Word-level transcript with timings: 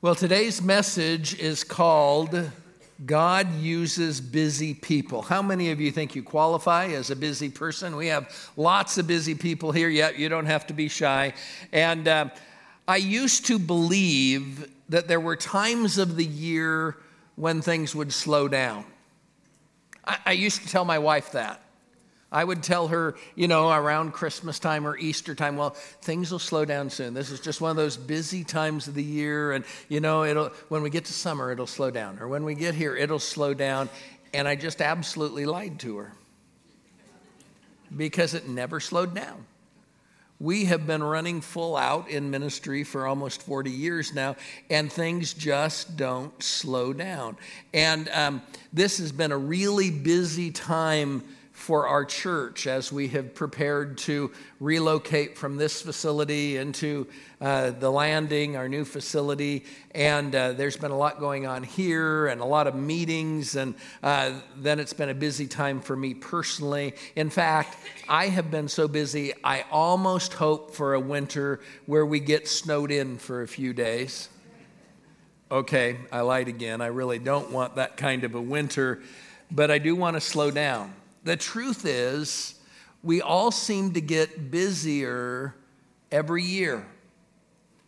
Well, 0.00 0.14
today's 0.14 0.62
message 0.62 1.36
is 1.40 1.64
called 1.64 2.52
God 3.04 3.52
Uses 3.56 4.20
Busy 4.20 4.72
People. 4.72 5.22
How 5.22 5.42
many 5.42 5.72
of 5.72 5.80
you 5.80 5.90
think 5.90 6.14
you 6.14 6.22
qualify 6.22 6.86
as 6.90 7.10
a 7.10 7.16
busy 7.16 7.48
person? 7.48 7.96
We 7.96 8.06
have 8.06 8.32
lots 8.56 8.96
of 8.98 9.08
busy 9.08 9.34
people 9.34 9.72
here, 9.72 9.88
yet 9.88 10.16
you 10.16 10.28
don't 10.28 10.46
have 10.46 10.68
to 10.68 10.72
be 10.72 10.86
shy. 10.86 11.34
And 11.72 12.06
uh, 12.06 12.28
I 12.86 12.98
used 12.98 13.46
to 13.46 13.58
believe 13.58 14.70
that 14.88 15.08
there 15.08 15.18
were 15.18 15.34
times 15.34 15.98
of 15.98 16.14
the 16.14 16.24
year 16.24 16.96
when 17.34 17.60
things 17.60 17.92
would 17.92 18.12
slow 18.12 18.46
down. 18.46 18.84
I, 20.04 20.18
I 20.26 20.32
used 20.32 20.62
to 20.62 20.68
tell 20.68 20.84
my 20.84 21.00
wife 21.00 21.32
that. 21.32 21.60
I 22.30 22.44
would 22.44 22.62
tell 22.62 22.88
her, 22.88 23.14
you 23.34 23.48
know, 23.48 23.70
around 23.70 24.12
Christmas 24.12 24.58
time 24.58 24.86
or 24.86 24.98
Easter 24.98 25.34
time, 25.34 25.56
well, 25.56 25.70
things 25.70 26.30
will 26.30 26.38
slow 26.38 26.66
down 26.66 26.90
soon. 26.90 27.14
This 27.14 27.30
is 27.30 27.40
just 27.40 27.60
one 27.60 27.70
of 27.70 27.76
those 27.76 27.96
busy 27.96 28.44
times 28.44 28.86
of 28.86 28.94
the 28.94 29.02
year. 29.02 29.52
And, 29.52 29.64
you 29.88 30.00
know, 30.00 30.24
it'll, 30.24 30.50
when 30.68 30.82
we 30.82 30.90
get 30.90 31.06
to 31.06 31.12
summer, 31.14 31.50
it'll 31.50 31.66
slow 31.66 31.90
down. 31.90 32.18
Or 32.18 32.28
when 32.28 32.44
we 32.44 32.54
get 32.54 32.74
here, 32.74 32.94
it'll 32.94 33.18
slow 33.18 33.54
down. 33.54 33.88
And 34.34 34.46
I 34.46 34.56
just 34.56 34.82
absolutely 34.82 35.46
lied 35.46 35.78
to 35.80 35.96
her 35.98 36.12
because 37.96 38.34
it 38.34 38.46
never 38.46 38.78
slowed 38.78 39.14
down. 39.14 39.46
We 40.40 40.66
have 40.66 40.86
been 40.86 41.02
running 41.02 41.40
full 41.40 41.76
out 41.76 42.08
in 42.10 42.30
ministry 42.30 42.84
for 42.84 43.06
almost 43.06 43.42
40 43.42 43.70
years 43.70 44.14
now, 44.14 44.36
and 44.70 44.92
things 44.92 45.34
just 45.34 45.96
don't 45.96 46.40
slow 46.40 46.92
down. 46.92 47.36
And 47.74 48.08
um, 48.10 48.42
this 48.72 48.98
has 48.98 49.10
been 49.10 49.32
a 49.32 49.38
really 49.38 49.90
busy 49.90 50.52
time 50.52 51.24
for 51.58 51.88
our 51.88 52.04
church 52.04 52.68
as 52.68 52.92
we 52.92 53.08
have 53.08 53.34
prepared 53.34 53.98
to 53.98 54.30
relocate 54.60 55.36
from 55.36 55.56
this 55.56 55.82
facility 55.82 56.56
into 56.56 57.04
uh, 57.40 57.70
the 57.72 57.90
landing, 57.90 58.56
our 58.56 58.68
new 58.68 58.84
facility. 58.84 59.64
And 59.90 60.32
uh, 60.34 60.52
there's 60.52 60.76
been 60.76 60.92
a 60.92 60.96
lot 60.96 61.18
going 61.18 61.46
on 61.46 61.64
here 61.64 62.28
and 62.28 62.40
a 62.40 62.44
lot 62.44 62.68
of 62.68 62.76
meetings. 62.76 63.56
And 63.56 63.74
uh, 64.04 64.34
then 64.56 64.78
it's 64.78 64.92
been 64.92 65.08
a 65.08 65.14
busy 65.14 65.48
time 65.48 65.80
for 65.80 65.96
me 65.96 66.14
personally. 66.14 66.94
In 67.16 67.28
fact, 67.28 67.76
I 68.08 68.28
have 68.28 68.52
been 68.52 68.68
so 68.68 68.86
busy, 68.86 69.32
I 69.42 69.64
almost 69.72 70.34
hope 70.34 70.76
for 70.76 70.94
a 70.94 71.00
winter 71.00 71.58
where 71.86 72.06
we 72.06 72.20
get 72.20 72.46
snowed 72.46 72.92
in 72.92 73.18
for 73.18 73.42
a 73.42 73.48
few 73.48 73.72
days. 73.72 74.28
Okay, 75.50 75.96
I 76.12 76.20
lied 76.20 76.46
again. 76.46 76.80
I 76.80 76.86
really 76.86 77.18
don't 77.18 77.50
want 77.50 77.74
that 77.76 77.96
kind 77.96 78.22
of 78.22 78.36
a 78.36 78.40
winter, 78.40 79.02
but 79.50 79.72
I 79.72 79.78
do 79.78 79.96
want 79.96 80.14
to 80.14 80.20
slow 80.20 80.52
down. 80.52 80.94
The 81.24 81.36
truth 81.36 81.84
is, 81.84 82.54
we 83.02 83.20
all 83.20 83.50
seem 83.50 83.92
to 83.94 84.00
get 84.00 84.50
busier 84.50 85.54
every 86.10 86.42
year. 86.42 86.86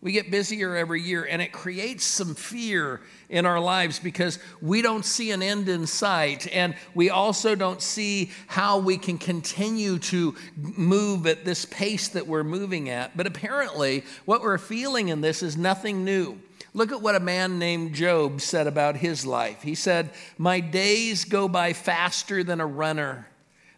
We 0.03 0.13
get 0.13 0.31
busier 0.31 0.77
every 0.77 1.03
year, 1.03 1.27
and 1.29 1.43
it 1.43 1.53
creates 1.53 2.05
some 2.05 2.35
fear 2.35 3.03
in 3.29 3.45
our 3.45 3.61
lives 3.61 3.99
because 3.99 4.39
we 4.63 4.81
don't 4.81 5.05
see 5.05 5.31
an 5.31 5.43
end 5.43 5.69
in 5.69 5.87
sight, 5.87 6.49
and 6.51 6.75
we 6.95 7.11
also 7.11 7.55
don't 7.55 7.83
see 7.83 8.31
how 8.47 8.79
we 8.79 8.97
can 8.97 9.19
continue 9.19 9.99
to 9.99 10.35
move 10.57 11.27
at 11.27 11.45
this 11.45 11.67
pace 11.67 12.09
that 12.09 12.27
we're 12.27 12.45
moving 12.45 12.89
at. 12.89 13.15
But 13.15 13.27
apparently, 13.27 14.05
what 14.25 14.41
we're 14.41 14.57
feeling 14.57 15.09
in 15.09 15.21
this 15.21 15.43
is 15.43 15.59
nothing 15.59 16.03
new. 16.03 16.41
Look 16.73 16.93
at 16.93 17.03
what 17.03 17.17
a 17.17 17.21
man 17.21 17.59
named 17.59 17.95
Job 17.95 18.41
said 18.41 18.67
about 18.67 18.97
his 18.97 19.27
life. 19.27 19.63
He 19.63 19.75
said, 19.75 20.11
My 20.39 20.61
days 20.61 21.25
go 21.25 21.49
by 21.49 21.73
faster 21.73 22.45
than 22.45 22.61
a 22.61 22.67
runner, 22.67 23.27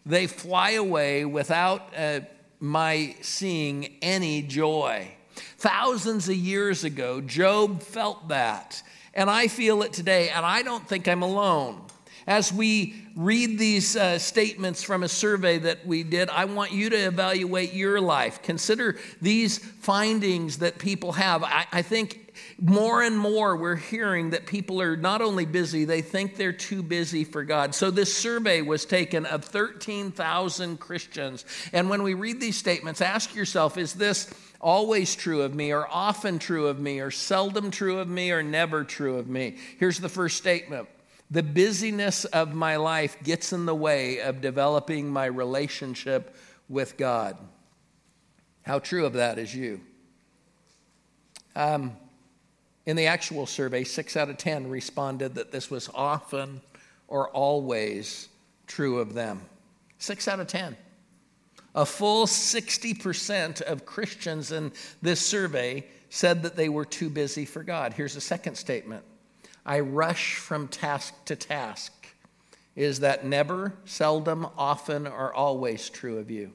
they 0.05 0.27
fly 0.27 0.71
away 0.71 1.25
without 1.25 1.93
uh, 1.97 2.21
my 2.59 3.15
seeing 3.21 3.95
any 4.01 4.41
joy. 4.41 5.11
Thousands 5.57 6.29
of 6.29 6.35
years 6.35 6.83
ago, 6.83 7.21
Job 7.21 7.81
felt 7.81 8.27
that. 8.27 8.83
And 9.13 9.29
I 9.29 9.47
feel 9.47 9.81
it 9.83 9.93
today, 9.93 10.29
and 10.29 10.45
I 10.45 10.61
don't 10.61 10.87
think 10.87 11.07
I'm 11.07 11.21
alone. 11.21 11.81
As 12.25 12.53
we 12.53 12.95
read 13.15 13.59
these 13.59 13.95
uh, 13.95 14.17
statements 14.17 14.81
from 14.83 15.03
a 15.03 15.09
survey 15.09 15.57
that 15.59 15.85
we 15.85 16.03
did, 16.03 16.29
I 16.29 16.45
want 16.45 16.71
you 16.71 16.89
to 16.89 16.95
evaluate 16.95 17.73
your 17.73 17.99
life. 17.99 18.41
Consider 18.41 18.97
these 19.21 19.57
findings 19.57 20.59
that 20.59 20.79
people 20.79 21.13
have. 21.13 21.43
I, 21.43 21.65
I 21.71 21.81
think 21.81 22.23
more 22.59 23.01
and 23.01 23.17
more 23.17 23.55
we're 23.55 23.75
hearing 23.75 24.31
that 24.31 24.45
people 24.45 24.81
are 24.81 24.95
not 24.95 25.21
only 25.21 25.45
busy, 25.45 25.85
they 25.85 26.01
think 26.01 26.35
they're 26.35 26.53
too 26.53 26.81
busy 26.81 27.23
for 27.23 27.43
God. 27.43 27.75
So 27.75 27.91
this 27.91 28.15
survey 28.15 28.61
was 28.61 28.85
taken 28.85 29.25
of 29.25 29.43
13,000 29.45 30.79
Christians. 30.79 31.45
And 31.73 31.89
when 31.89 32.03
we 32.03 32.13
read 32.13 32.39
these 32.39 32.57
statements, 32.57 33.01
ask 33.01 33.35
yourself 33.35 33.77
is 33.77 33.93
this 33.93 34.33
always 34.61 35.13
true 35.15 35.41
of 35.41 35.53
me, 35.53 35.73
or 35.73 35.87
often 35.91 36.39
true 36.39 36.67
of 36.67 36.79
me, 36.79 37.01
or 37.01 37.11
seldom 37.11 37.69
true 37.69 37.99
of 37.99 38.07
me, 38.07 38.31
or 38.31 38.41
never 38.41 38.83
true 38.83 39.17
of 39.17 39.27
me? 39.27 39.57
Here's 39.77 39.99
the 39.99 40.09
first 40.09 40.37
statement. 40.37 40.87
The 41.33 41.41
busyness 41.41 42.25
of 42.25 42.53
my 42.53 42.75
life 42.75 43.17
gets 43.23 43.53
in 43.53 43.65
the 43.65 43.73
way 43.73 44.19
of 44.19 44.39
developing 44.39 45.09
my 45.09 45.25
relationship 45.25 46.35
with 46.69 46.95
God. 46.95 47.35
How 48.61 48.77
true 48.77 49.07
of 49.07 49.13
that 49.13 49.39
is 49.39 49.53
you? 49.53 49.81
Um, 51.55 51.97
in 52.85 52.95
the 52.95 53.07
actual 53.07 53.47
survey, 53.47 53.83
six 53.83 54.15
out 54.15 54.29
of 54.29 54.37
10 54.37 54.69
responded 54.69 55.33
that 55.33 55.51
this 55.51 55.71
was 55.71 55.89
often 55.95 56.61
or 57.07 57.29
always 57.29 58.29
true 58.67 58.99
of 58.99 59.15
them. 59.15 59.41
Six 59.97 60.27
out 60.27 60.39
of 60.39 60.45
10. 60.45 60.77
A 61.73 61.85
full 61.87 62.27
60% 62.27 63.63
of 63.63 63.87
Christians 63.87 64.51
in 64.51 64.71
this 65.01 65.19
survey 65.19 65.87
said 66.11 66.43
that 66.43 66.55
they 66.55 66.69
were 66.69 66.85
too 66.85 67.09
busy 67.09 67.45
for 67.45 67.63
God. 67.63 67.93
Here's 67.93 68.15
a 68.15 68.21
second 68.21 68.53
statement 68.53 69.03
I 69.65 69.79
rush 69.79 70.35
from 70.35 70.67
task 70.67 71.13
to 71.25 71.35
task. 71.35 71.91
Is 72.75 72.99
that 73.01 73.25
never, 73.25 73.73
seldom, 73.85 74.47
often, 74.57 75.07
or 75.07 75.33
always 75.33 75.89
true 75.89 76.17
of 76.17 76.31
you? 76.31 76.51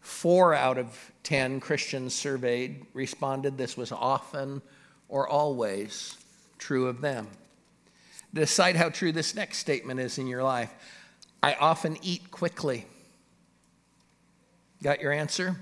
Four 0.00 0.54
out 0.54 0.78
of 0.78 1.12
10 1.22 1.60
Christians 1.60 2.14
surveyed 2.14 2.86
responded 2.92 3.56
this 3.56 3.76
was 3.76 3.92
often 3.92 4.62
or 5.08 5.28
always 5.28 6.16
true 6.58 6.86
of 6.88 7.00
them. 7.00 7.28
Decide 8.34 8.76
how 8.76 8.88
true 8.88 9.12
this 9.12 9.34
next 9.34 9.58
statement 9.58 10.00
is 10.00 10.18
in 10.18 10.26
your 10.26 10.42
life. 10.42 10.72
I 11.42 11.54
often 11.54 11.98
eat 12.02 12.30
quickly. 12.30 12.86
Got 14.82 15.00
your 15.00 15.12
answer? 15.12 15.56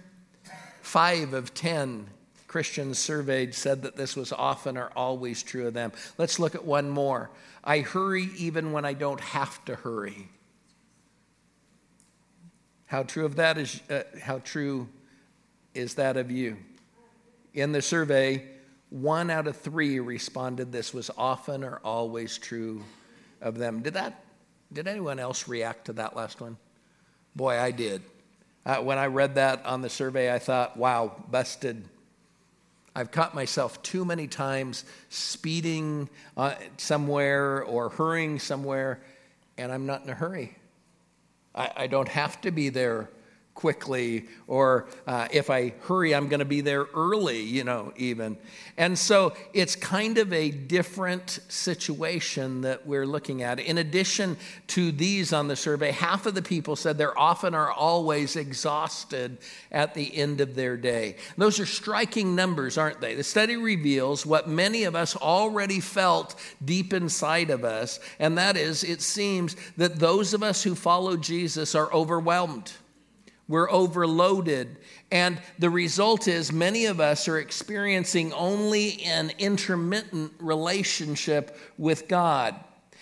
Five 0.83 1.35
of 1.35 1.53
10 1.53 2.09
Christians 2.51 2.99
surveyed 2.99 3.55
said 3.55 3.83
that 3.83 3.95
this 3.95 4.17
was 4.17 4.33
often 4.33 4.77
or 4.77 4.91
always 4.97 5.41
true 5.41 5.69
of 5.69 5.73
them. 5.73 5.93
Let's 6.19 6.41
look 6.41 6.57
at 6.57 6.65
one 6.65 6.91
more. 6.91 7.31
I 7.63 7.79
hurry 7.79 8.29
even 8.37 8.73
when 8.73 8.85
I 8.85 8.93
don't 8.93 9.21
have 9.21 9.65
to 9.67 9.77
hurry. 9.77 10.29
How 12.87 13.05
true 13.05 13.25
of 13.25 13.37
that 13.37 13.57
is 13.57 13.81
uh, 13.89 14.03
how 14.21 14.41
true 14.41 14.89
is 15.75 15.95
that 15.95 16.17
of 16.17 16.33
you? 16.33 16.57
In 17.55 17.71
the 17.71 17.81
survey, 17.81 18.49
one 18.89 19.31
out 19.31 19.47
of 19.47 19.57
three 19.57 20.01
responded 20.01 20.73
this 20.73 20.93
was 20.93 21.09
often 21.17 21.63
or 21.63 21.81
always 21.85 22.37
true 22.37 22.83
of 23.41 23.59
them. 23.59 23.81
Did 23.81 23.95
that? 23.95 24.25
Did 24.73 24.89
anyone 24.89 25.21
else 25.21 25.47
react 25.47 25.85
to 25.85 25.93
that 25.93 26.17
last 26.17 26.41
one? 26.41 26.57
Boy, 27.37 27.61
I 27.61 27.71
did. 27.71 28.03
Uh, 28.67 28.79
when 28.79 28.99
I 28.99 29.07
read 29.07 29.37
that 29.37 29.65
on 29.65 29.83
the 29.83 29.89
survey, 29.89 30.35
I 30.35 30.41
thought, 30.41 30.77
wow, 30.77 31.15
busted. 31.31 31.85
I've 32.95 33.11
caught 33.11 33.35
myself 33.35 33.83
too 33.83 34.05
many 34.05 34.27
times 34.27 34.85
speeding 35.09 36.09
uh, 36.37 36.55
somewhere 36.77 37.63
or 37.63 37.91
hurrying 37.91 38.39
somewhere, 38.39 39.01
and 39.57 39.71
I'm 39.71 39.87
not 39.87 40.03
in 40.03 40.11
a 40.11 40.15
hurry. 40.15 40.57
I, 41.55 41.71
I 41.77 41.87
don't 41.87 42.09
have 42.09 42.41
to 42.43 42.51
be 42.51 42.69
there 42.69 43.09
quickly, 43.55 44.27
or 44.47 44.89
uh, 45.07 45.29
if 45.31 45.51
I 45.51 45.75
hurry, 45.83 46.15
I'm 46.15 46.29
going 46.29 46.39
to 46.39 46.47
be 46.47 46.63
there 46.63 46.87
early, 46.95 47.43
you 47.43 47.63
know, 47.63 47.93
even. 47.97 48.39
And 48.79 48.99
so 48.99 49.35
it's 49.53 49.77
kind 49.77 50.17
of 50.17 50.33
a 50.33 50.51
different 50.51 51.41
situation 51.49 52.63
that 52.63 52.87
we're 52.87 53.07
looking 53.07 53.43
at. 53.43 53.61
In 53.61 53.77
addition 53.77 54.39
to 54.69 54.93
these 54.93 55.35
on 55.35 55.49
the 55.49 55.57
survey, 55.57 55.91
half 55.91 56.25
of 56.25 56.35
the 56.35 56.43
people 56.43 56.75
said 56.75 56.97
they're 56.97 57.19
often 57.19 57.55
or 57.55 57.71
always 57.71 58.37
exhausted 58.37 59.37
at 59.71 59.93
the 59.93 60.17
end 60.17 60.41
of 60.41 60.55
their 60.55 60.79
day. 60.79 61.17
Those 61.37 61.61
are 61.61 61.67
striking 61.67 62.35
numbers, 62.35 62.79
aren't 62.79 63.01
they? 63.03 63.15
The 63.15 63.25
study 63.25 63.57
reveals 63.57 64.25
what 64.25 64.49
many 64.49 64.85
of 64.85 64.97
us 64.97 65.17
already 65.17 65.81
felt 65.81 66.35
deep 66.65 66.95
inside 66.95 67.51
of 67.51 67.65
us, 67.65 68.01
and 68.19 68.39
that 68.39 68.57
is 68.57 68.85
it 68.85 69.03
seems 69.03 69.57
that 69.77 69.99
those 69.99 70.33
of 70.33 70.43
us 70.43 70.63
who 70.63 70.75
follow 70.75 71.17
Jesus 71.17 71.75
are 71.75 71.93
overwhelmed. 71.93 72.73
We're 73.51 73.69
overloaded. 73.69 74.79
And 75.11 75.43
the 75.59 75.71
result 75.71 76.29
is 76.29 76.53
many 76.53 76.87
of 76.87 77.01
us 77.01 77.27
are 77.27 77.41
experiencing 77.41 78.33
only 78.33 79.03
an 79.03 79.33
intermittent 79.41 80.35
relationship 80.39 81.59
with 81.77 82.07
God. 82.07 82.55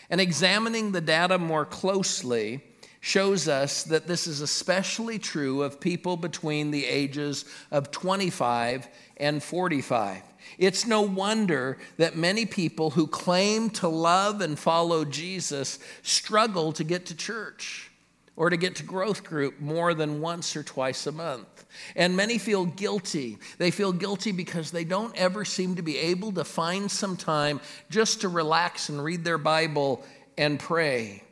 And 0.08 0.22
examining 0.22 0.92
the 0.92 1.02
data 1.02 1.36
more 1.36 1.66
closely 1.66 2.64
shows 3.00 3.46
us 3.46 3.82
that 3.84 4.06
this 4.06 4.26
is 4.26 4.40
especially 4.40 5.18
true 5.18 5.62
of 5.62 5.80
people 5.80 6.16
between 6.16 6.70
the 6.70 6.86
ages 6.86 7.44
of 7.70 7.90
25 7.90 8.88
and 9.18 9.42
45. 9.42 10.22
It's 10.56 10.86
no 10.86 11.02
wonder 11.02 11.76
that 11.98 12.16
many 12.16 12.46
people 12.46 12.88
who 12.88 13.06
claim 13.06 13.68
to 13.70 13.88
love 13.88 14.40
and 14.40 14.58
follow 14.58 15.04
Jesus 15.04 15.78
struggle 16.02 16.72
to 16.72 16.84
get 16.84 17.04
to 17.06 17.14
church 17.14 17.90
or 18.38 18.50
to 18.50 18.56
get 18.56 18.76
to 18.76 18.84
growth 18.84 19.24
group 19.24 19.60
more 19.60 19.94
than 19.94 20.20
once 20.20 20.54
or 20.54 20.62
twice 20.62 21.08
a 21.08 21.12
month. 21.12 21.66
And 21.96 22.16
many 22.16 22.38
feel 22.38 22.66
guilty. 22.66 23.36
They 23.58 23.72
feel 23.72 23.92
guilty 23.92 24.30
because 24.30 24.70
they 24.70 24.84
don't 24.84 25.14
ever 25.16 25.44
seem 25.44 25.74
to 25.74 25.82
be 25.82 25.98
able 25.98 26.30
to 26.32 26.44
find 26.44 26.88
some 26.88 27.16
time 27.16 27.60
just 27.90 28.20
to 28.20 28.28
relax 28.28 28.90
and 28.90 29.02
read 29.02 29.24
their 29.24 29.38
Bible 29.38 30.04
and 30.38 30.60
pray. 30.60 31.24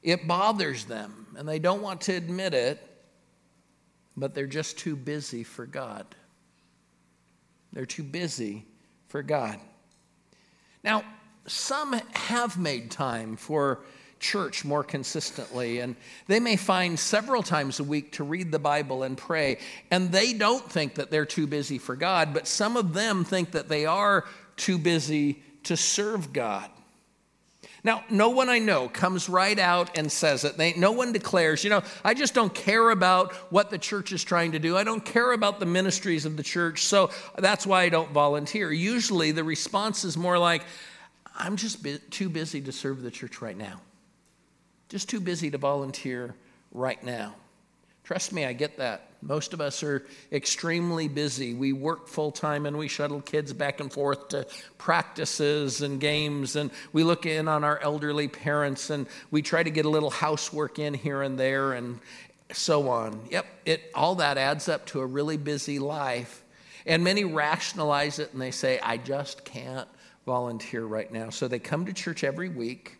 It 0.00 0.28
bothers 0.28 0.84
them, 0.84 1.26
and 1.36 1.48
they 1.48 1.58
don't 1.58 1.82
want 1.82 2.02
to 2.02 2.12
admit 2.12 2.54
it, 2.54 2.80
but 4.16 4.32
they're 4.32 4.46
just 4.46 4.78
too 4.78 4.94
busy 4.94 5.42
for 5.42 5.66
God. 5.66 6.06
They're 7.72 7.84
too 7.84 8.04
busy 8.04 8.64
for 9.08 9.24
God. 9.24 9.58
Now, 10.84 11.02
some 11.48 11.94
have 12.12 12.56
made 12.60 12.92
time 12.92 13.36
for 13.36 13.80
church 14.20 14.64
more 14.64 14.84
consistently, 14.84 15.80
and 15.80 15.96
they 16.26 16.38
may 16.38 16.56
find 16.56 16.98
several 16.98 17.42
times 17.42 17.80
a 17.80 17.84
week 17.84 18.12
to 18.12 18.24
read 18.24 18.52
the 18.52 18.58
Bible 18.58 19.02
and 19.02 19.16
pray, 19.16 19.58
and 19.90 20.12
they 20.12 20.32
don't 20.32 20.70
think 20.70 20.94
that 20.94 21.10
they're 21.10 21.26
too 21.26 21.46
busy 21.46 21.78
for 21.78 21.96
God, 21.96 22.32
but 22.32 22.46
some 22.46 22.76
of 22.76 22.92
them 22.92 23.24
think 23.24 23.52
that 23.52 23.68
they 23.68 23.86
are 23.86 24.24
too 24.56 24.78
busy 24.78 25.42
to 25.64 25.76
serve 25.76 26.32
God. 26.32 26.70
Now, 27.82 28.04
no 28.10 28.28
one 28.28 28.50
I 28.50 28.58
know 28.58 28.88
comes 28.88 29.28
right 29.28 29.58
out 29.58 29.96
and 29.96 30.12
says 30.12 30.44
it. 30.44 30.58
They, 30.58 30.74
no 30.74 30.92
one 30.92 31.12
declares, 31.12 31.64
you 31.64 31.70
know, 31.70 31.82
I 32.04 32.12
just 32.12 32.34
don't 32.34 32.54
care 32.54 32.90
about 32.90 33.32
what 33.50 33.70
the 33.70 33.78
church 33.78 34.12
is 34.12 34.22
trying 34.22 34.52
to 34.52 34.58
do. 34.58 34.76
I 34.76 34.84
don't 34.84 35.02
care 35.02 35.32
about 35.32 35.60
the 35.60 35.66
ministries 35.66 36.26
of 36.26 36.36
the 36.36 36.42
church, 36.42 36.84
so 36.84 37.10
that's 37.38 37.66
why 37.66 37.82
I 37.82 37.88
don't 37.88 38.12
volunteer. 38.12 38.70
Usually 38.70 39.32
the 39.32 39.44
response 39.44 40.04
is 40.04 40.18
more 40.18 40.38
like, 40.38 40.62
I'm 41.34 41.56
just 41.56 41.86
too 42.10 42.28
busy 42.28 42.60
to 42.60 42.72
serve 42.72 43.00
the 43.00 43.10
church 43.10 43.40
right 43.40 43.56
now. 43.56 43.80
Just 44.90 45.08
too 45.08 45.20
busy 45.20 45.52
to 45.52 45.56
volunteer 45.56 46.34
right 46.72 47.00
now. 47.04 47.36
Trust 48.02 48.32
me, 48.32 48.44
I 48.44 48.52
get 48.52 48.78
that. 48.78 49.06
Most 49.22 49.54
of 49.54 49.60
us 49.60 49.84
are 49.84 50.04
extremely 50.32 51.06
busy. 51.06 51.54
We 51.54 51.72
work 51.72 52.08
full 52.08 52.32
time 52.32 52.66
and 52.66 52.76
we 52.76 52.88
shuttle 52.88 53.20
kids 53.20 53.52
back 53.52 53.78
and 53.78 53.92
forth 53.92 54.30
to 54.30 54.48
practices 54.78 55.80
and 55.80 56.00
games, 56.00 56.56
and 56.56 56.72
we 56.92 57.04
look 57.04 57.24
in 57.24 57.46
on 57.46 57.62
our 57.62 57.78
elderly 57.78 58.26
parents 58.26 58.90
and 58.90 59.06
we 59.30 59.42
try 59.42 59.62
to 59.62 59.70
get 59.70 59.84
a 59.84 59.88
little 59.88 60.10
housework 60.10 60.80
in 60.80 60.92
here 60.92 61.22
and 61.22 61.38
there 61.38 61.74
and 61.74 62.00
so 62.52 62.88
on. 62.88 63.20
Yep, 63.30 63.46
it, 63.64 63.92
all 63.94 64.16
that 64.16 64.38
adds 64.38 64.68
up 64.68 64.86
to 64.86 65.00
a 65.00 65.06
really 65.06 65.36
busy 65.36 65.78
life. 65.78 66.42
And 66.84 67.04
many 67.04 67.22
rationalize 67.22 68.18
it 68.18 68.32
and 68.32 68.42
they 68.42 68.50
say, 68.50 68.80
I 68.80 68.96
just 68.96 69.44
can't 69.44 69.86
volunteer 70.26 70.84
right 70.84 71.12
now. 71.12 71.30
So 71.30 71.46
they 71.46 71.60
come 71.60 71.86
to 71.86 71.92
church 71.92 72.24
every 72.24 72.48
week 72.48 72.96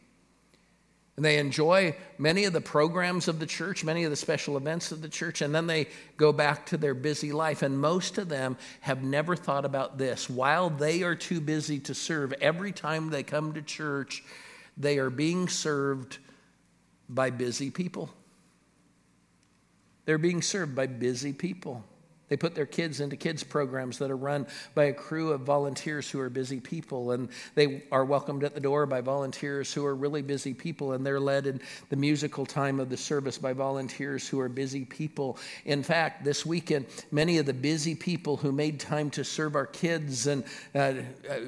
and 1.20 1.24
they 1.26 1.36
enjoy 1.36 1.94
many 2.16 2.44
of 2.44 2.54
the 2.54 2.62
programs 2.62 3.28
of 3.28 3.38
the 3.38 3.44
church, 3.44 3.84
many 3.84 4.04
of 4.04 4.10
the 4.10 4.16
special 4.16 4.56
events 4.56 4.90
of 4.90 5.02
the 5.02 5.08
church, 5.10 5.42
and 5.42 5.54
then 5.54 5.66
they 5.66 5.86
go 6.16 6.32
back 6.32 6.64
to 6.64 6.78
their 6.78 6.94
busy 6.94 7.30
life. 7.30 7.60
And 7.60 7.78
most 7.78 8.16
of 8.16 8.30
them 8.30 8.56
have 8.80 9.02
never 9.02 9.36
thought 9.36 9.66
about 9.66 9.98
this. 9.98 10.30
While 10.30 10.70
they 10.70 11.02
are 11.02 11.14
too 11.14 11.42
busy 11.42 11.78
to 11.80 11.94
serve, 11.94 12.32
every 12.40 12.72
time 12.72 13.10
they 13.10 13.22
come 13.22 13.52
to 13.52 13.60
church, 13.60 14.24
they 14.78 14.96
are 14.96 15.10
being 15.10 15.46
served 15.46 16.16
by 17.06 17.28
busy 17.28 17.70
people. 17.70 18.08
They're 20.06 20.16
being 20.16 20.40
served 20.40 20.74
by 20.74 20.86
busy 20.86 21.34
people. 21.34 21.84
They 22.30 22.36
put 22.36 22.54
their 22.54 22.64
kids 22.64 23.00
into 23.00 23.16
kids 23.16 23.42
programs 23.42 23.98
that 23.98 24.10
are 24.10 24.16
run 24.16 24.46
by 24.74 24.84
a 24.84 24.92
crew 24.92 25.32
of 25.32 25.42
volunteers 25.42 26.08
who 26.08 26.20
are 26.20 26.30
busy 26.30 26.60
people, 26.60 27.10
and 27.10 27.28
they 27.56 27.82
are 27.92 28.04
welcomed 28.04 28.44
at 28.44 28.54
the 28.54 28.60
door 28.60 28.86
by 28.86 29.00
volunteers 29.00 29.74
who 29.74 29.84
are 29.84 29.94
really 29.94 30.22
busy 30.22 30.54
people, 30.54 30.92
and 30.92 31.04
they're 31.04 31.20
led 31.20 31.46
in 31.46 31.60
the 31.88 31.96
musical 31.96 32.46
time 32.46 32.78
of 32.78 32.88
the 32.88 32.96
service 32.96 33.36
by 33.36 33.52
volunteers 33.52 34.28
who 34.28 34.38
are 34.38 34.48
busy 34.48 34.84
people. 34.84 35.36
In 35.64 35.82
fact, 35.82 36.24
this 36.24 36.46
weekend, 36.46 36.86
many 37.10 37.38
of 37.38 37.46
the 37.46 37.52
busy 37.52 37.96
people 37.96 38.36
who 38.36 38.52
made 38.52 38.78
time 38.78 39.10
to 39.10 39.24
serve 39.24 39.56
our 39.56 39.66
kids 39.66 40.28
and 40.28 40.44
uh, 40.74 40.78
uh, 40.78 40.94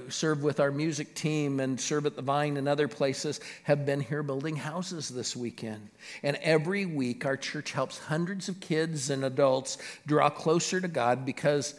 serve 0.09 0.43
with 0.43 0.59
our 0.59 0.73
music 0.73 1.15
team 1.15 1.61
and 1.61 1.81
serve 1.81 2.07
at 2.07 2.17
the 2.17 2.23
Vine 2.23 2.57
and 2.57 2.69
other 2.69 2.89
places 2.89 3.39
have 3.63 3.87
been 3.87 4.01
here 4.01 4.25
building 4.25 4.57
houses 4.57 5.09
this 5.09 5.37
weekend. 5.37 5.89
And 6.25 6.37
every 6.43 6.87
week, 6.87 7.25
our 7.25 7.37
church 7.37 7.71
helps 7.71 7.99
hundreds 7.99 8.49
of 8.49 8.59
kids 8.59 9.11
and 9.11 9.25
adults 9.25 9.79
draw 10.07 10.29
closer 10.29 10.72
closer 10.73 10.81
to 10.81 10.89
God 10.89 11.27
because 11.27 11.75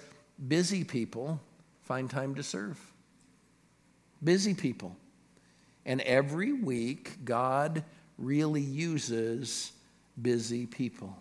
busy 0.47 0.83
people 0.83 1.39
find 1.81 2.07
time 2.07 2.35
to 2.35 2.43
serve. 2.43 2.79
Busy 4.23 4.53
people. 4.53 4.95
And 5.83 5.99
every 6.01 6.53
week, 6.53 7.25
God 7.25 7.83
really 8.19 8.61
uses 8.61 9.71
busy 10.21 10.67
people. 10.67 11.17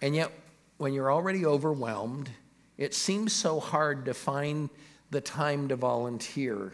And 0.00 0.14
yet, 0.14 0.30
when 0.78 0.92
you're 0.92 1.12
already 1.12 1.44
overwhelmed, 1.44 2.30
it 2.78 2.94
seems 2.94 3.32
so 3.32 3.58
hard 3.58 4.04
to 4.04 4.14
find 4.14 4.70
the 5.10 5.20
time 5.20 5.66
to 5.68 5.76
volunteer. 5.76 6.72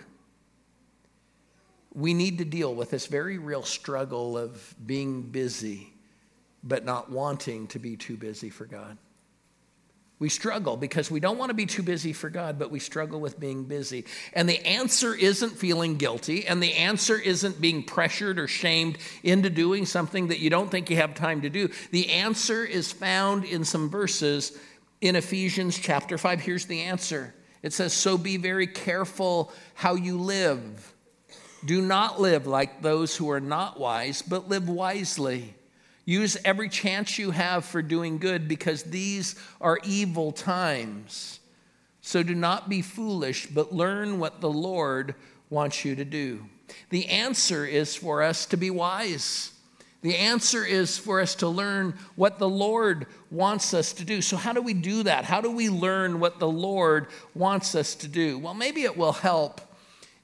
We 1.94 2.12
need 2.12 2.36
to 2.38 2.44
deal 2.44 2.74
with 2.74 2.90
this 2.90 3.06
very 3.06 3.38
real 3.38 3.62
struggle 3.62 4.36
of 4.36 4.74
being 4.86 5.22
busy, 5.22 5.94
but 6.62 6.84
not 6.84 7.10
wanting 7.10 7.68
to 7.68 7.78
be 7.78 7.96
too 7.96 8.18
busy 8.18 8.50
for 8.50 8.66
God. 8.66 8.98
We 10.20 10.28
struggle 10.28 10.76
because 10.76 11.10
we 11.10 11.18
don't 11.18 11.38
want 11.38 11.48
to 11.48 11.54
be 11.54 11.64
too 11.64 11.82
busy 11.82 12.12
for 12.12 12.28
God, 12.28 12.58
but 12.58 12.70
we 12.70 12.78
struggle 12.78 13.20
with 13.20 13.40
being 13.40 13.64
busy. 13.64 14.04
And 14.34 14.46
the 14.46 14.64
answer 14.66 15.14
isn't 15.14 15.56
feeling 15.56 15.96
guilty, 15.96 16.46
and 16.46 16.62
the 16.62 16.74
answer 16.74 17.18
isn't 17.18 17.58
being 17.58 17.82
pressured 17.82 18.38
or 18.38 18.46
shamed 18.46 18.98
into 19.22 19.48
doing 19.48 19.86
something 19.86 20.28
that 20.28 20.38
you 20.38 20.50
don't 20.50 20.70
think 20.70 20.90
you 20.90 20.96
have 20.96 21.14
time 21.14 21.40
to 21.40 21.48
do. 21.48 21.70
The 21.90 22.10
answer 22.10 22.66
is 22.66 22.92
found 22.92 23.44
in 23.44 23.64
some 23.64 23.88
verses 23.88 24.56
in 25.00 25.16
Ephesians 25.16 25.78
chapter 25.78 26.18
5. 26.18 26.42
Here's 26.42 26.66
the 26.66 26.82
answer 26.82 27.34
it 27.62 27.72
says, 27.72 27.94
So 27.94 28.18
be 28.18 28.36
very 28.36 28.66
careful 28.66 29.50
how 29.72 29.94
you 29.94 30.18
live. 30.18 30.94
Do 31.64 31.80
not 31.80 32.20
live 32.20 32.46
like 32.46 32.82
those 32.82 33.16
who 33.16 33.30
are 33.30 33.40
not 33.40 33.80
wise, 33.80 34.20
but 34.20 34.50
live 34.50 34.68
wisely 34.68 35.54
Use 36.04 36.36
every 36.44 36.68
chance 36.68 37.18
you 37.18 37.30
have 37.30 37.64
for 37.64 37.82
doing 37.82 38.18
good 38.18 38.48
because 38.48 38.84
these 38.84 39.36
are 39.60 39.78
evil 39.84 40.32
times. 40.32 41.40
So 42.00 42.22
do 42.22 42.34
not 42.34 42.68
be 42.68 42.82
foolish, 42.82 43.46
but 43.46 43.72
learn 43.72 44.18
what 44.18 44.40
the 44.40 44.50
Lord 44.50 45.14
wants 45.50 45.84
you 45.84 45.94
to 45.96 46.04
do. 46.04 46.46
The 46.90 47.06
answer 47.08 47.66
is 47.66 47.94
for 47.94 48.22
us 48.22 48.46
to 48.46 48.56
be 48.56 48.70
wise. 48.70 49.52
The 50.02 50.16
answer 50.16 50.64
is 50.64 50.96
for 50.96 51.20
us 51.20 51.34
to 51.36 51.48
learn 51.48 51.94
what 52.16 52.38
the 52.38 52.48
Lord 52.48 53.06
wants 53.30 53.74
us 53.74 53.92
to 53.94 54.04
do. 54.04 54.22
So, 54.22 54.36
how 54.36 54.54
do 54.54 54.62
we 54.62 54.72
do 54.72 55.02
that? 55.02 55.24
How 55.24 55.42
do 55.42 55.50
we 55.50 55.68
learn 55.68 56.20
what 56.20 56.38
the 56.38 56.48
Lord 56.48 57.08
wants 57.34 57.74
us 57.74 57.94
to 57.96 58.08
do? 58.08 58.38
Well, 58.38 58.54
maybe 58.54 58.84
it 58.84 58.96
will 58.96 59.12
help 59.12 59.60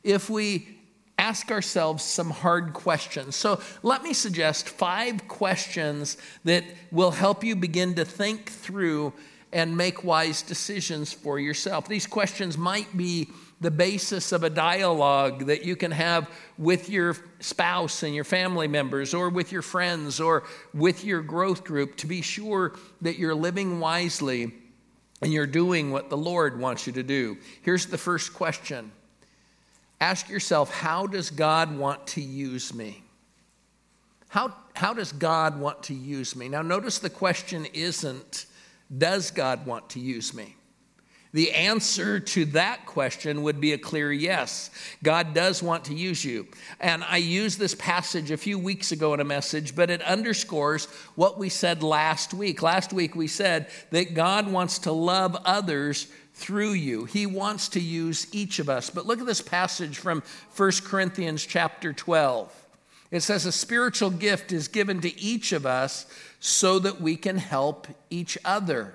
if 0.02 0.30
we 0.30 0.75
ask 1.18 1.50
ourselves 1.50 2.04
some 2.04 2.30
hard 2.30 2.72
questions. 2.72 3.36
So, 3.36 3.60
let 3.82 4.02
me 4.02 4.12
suggest 4.12 4.68
five 4.68 5.26
questions 5.28 6.16
that 6.44 6.64
will 6.90 7.10
help 7.10 7.42
you 7.42 7.56
begin 7.56 7.94
to 7.94 8.04
think 8.04 8.50
through 8.50 9.12
and 9.52 9.76
make 9.76 10.04
wise 10.04 10.42
decisions 10.42 11.12
for 11.12 11.38
yourself. 11.38 11.88
These 11.88 12.06
questions 12.06 12.58
might 12.58 12.94
be 12.96 13.28
the 13.60 13.70
basis 13.70 14.32
of 14.32 14.44
a 14.44 14.50
dialogue 14.50 15.46
that 15.46 15.64
you 15.64 15.76
can 15.76 15.90
have 15.90 16.30
with 16.58 16.90
your 16.90 17.16
spouse 17.40 18.02
and 18.02 18.14
your 18.14 18.24
family 18.24 18.68
members, 18.68 19.14
or 19.14 19.30
with 19.30 19.52
your 19.52 19.62
friends, 19.62 20.20
or 20.20 20.44
with 20.74 21.04
your 21.04 21.22
growth 21.22 21.64
group 21.64 21.96
to 21.96 22.06
be 22.06 22.20
sure 22.20 22.74
that 23.00 23.18
you're 23.18 23.34
living 23.34 23.80
wisely 23.80 24.52
and 25.22 25.32
you're 25.32 25.46
doing 25.46 25.90
what 25.90 26.10
the 26.10 26.16
Lord 26.16 26.60
wants 26.60 26.86
you 26.86 26.92
to 26.92 27.02
do. 27.02 27.38
Here's 27.62 27.86
the 27.86 27.96
first 27.96 28.34
question 28.34 28.92
ask 30.00 30.28
yourself 30.28 30.70
how 30.70 31.06
does 31.06 31.30
God 31.30 31.76
want 31.76 32.06
to 32.08 32.20
use 32.20 32.74
me? 32.74 33.02
How, 34.28 34.54
how 34.74 34.92
does 34.92 35.12
God 35.12 35.58
want 35.60 35.84
to 35.84 35.94
use 35.94 36.36
me? 36.36 36.48
Now, 36.48 36.62
notice 36.62 36.98
the 36.98 37.10
question 37.10 37.66
isn't, 37.72 38.46
does 38.96 39.30
God 39.30 39.66
want 39.66 39.90
to 39.90 40.00
use 40.00 40.34
me? 40.34 40.56
The 41.32 41.52
answer 41.52 42.18
to 42.18 42.44
that 42.46 42.86
question 42.86 43.42
would 43.42 43.60
be 43.60 43.74
a 43.74 43.78
clear 43.78 44.10
yes. 44.10 44.70
God 45.02 45.34
does 45.34 45.62
want 45.62 45.84
to 45.86 45.94
use 45.94 46.24
you. 46.24 46.46
And 46.80 47.04
I 47.04 47.18
used 47.18 47.58
this 47.58 47.74
passage 47.74 48.30
a 48.30 48.38
few 48.38 48.58
weeks 48.58 48.90
ago 48.90 49.12
in 49.12 49.20
a 49.20 49.24
message, 49.24 49.76
but 49.76 49.90
it 49.90 50.00
underscores 50.02 50.86
what 51.14 51.38
we 51.38 51.50
said 51.50 51.82
last 51.82 52.32
week. 52.32 52.62
Last 52.62 52.92
week 52.92 53.14
we 53.14 53.26
said 53.26 53.68
that 53.90 54.14
God 54.14 54.50
wants 54.50 54.78
to 54.80 54.92
love 54.92 55.36
others 55.44 56.06
through 56.36 56.72
you. 56.72 57.06
He 57.06 57.24
wants 57.24 57.68
to 57.70 57.80
use 57.80 58.26
each 58.30 58.58
of 58.58 58.68
us. 58.68 58.90
But 58.90 59.06
look 59.06 59.20
at 59.20 59.26
this 59.26 59.40
passage 59.40 59.96
from 59.96 60.22
1 60.54 60.70
Corinthians 60.84 61.44
chapter 61.44 61.94
12. 61.94 62.52
It 63.10 63.20
says, 63.20 63.46
A 63.46 63.52
spiritual 63.52 64.10
gift 64.10 64.52
is 64.52 64.68
given 64.68 65.00
to 65.00 65.18
each 65.20 65.52
of 65.52 65.64
us 65.64 66.04
so 66.38 66.78
that 66.80 67.00
we 67.00 67.16
can 67.16 67.38
help 67.38 67.86
each 68.10 68.36
other. 68.44 68.94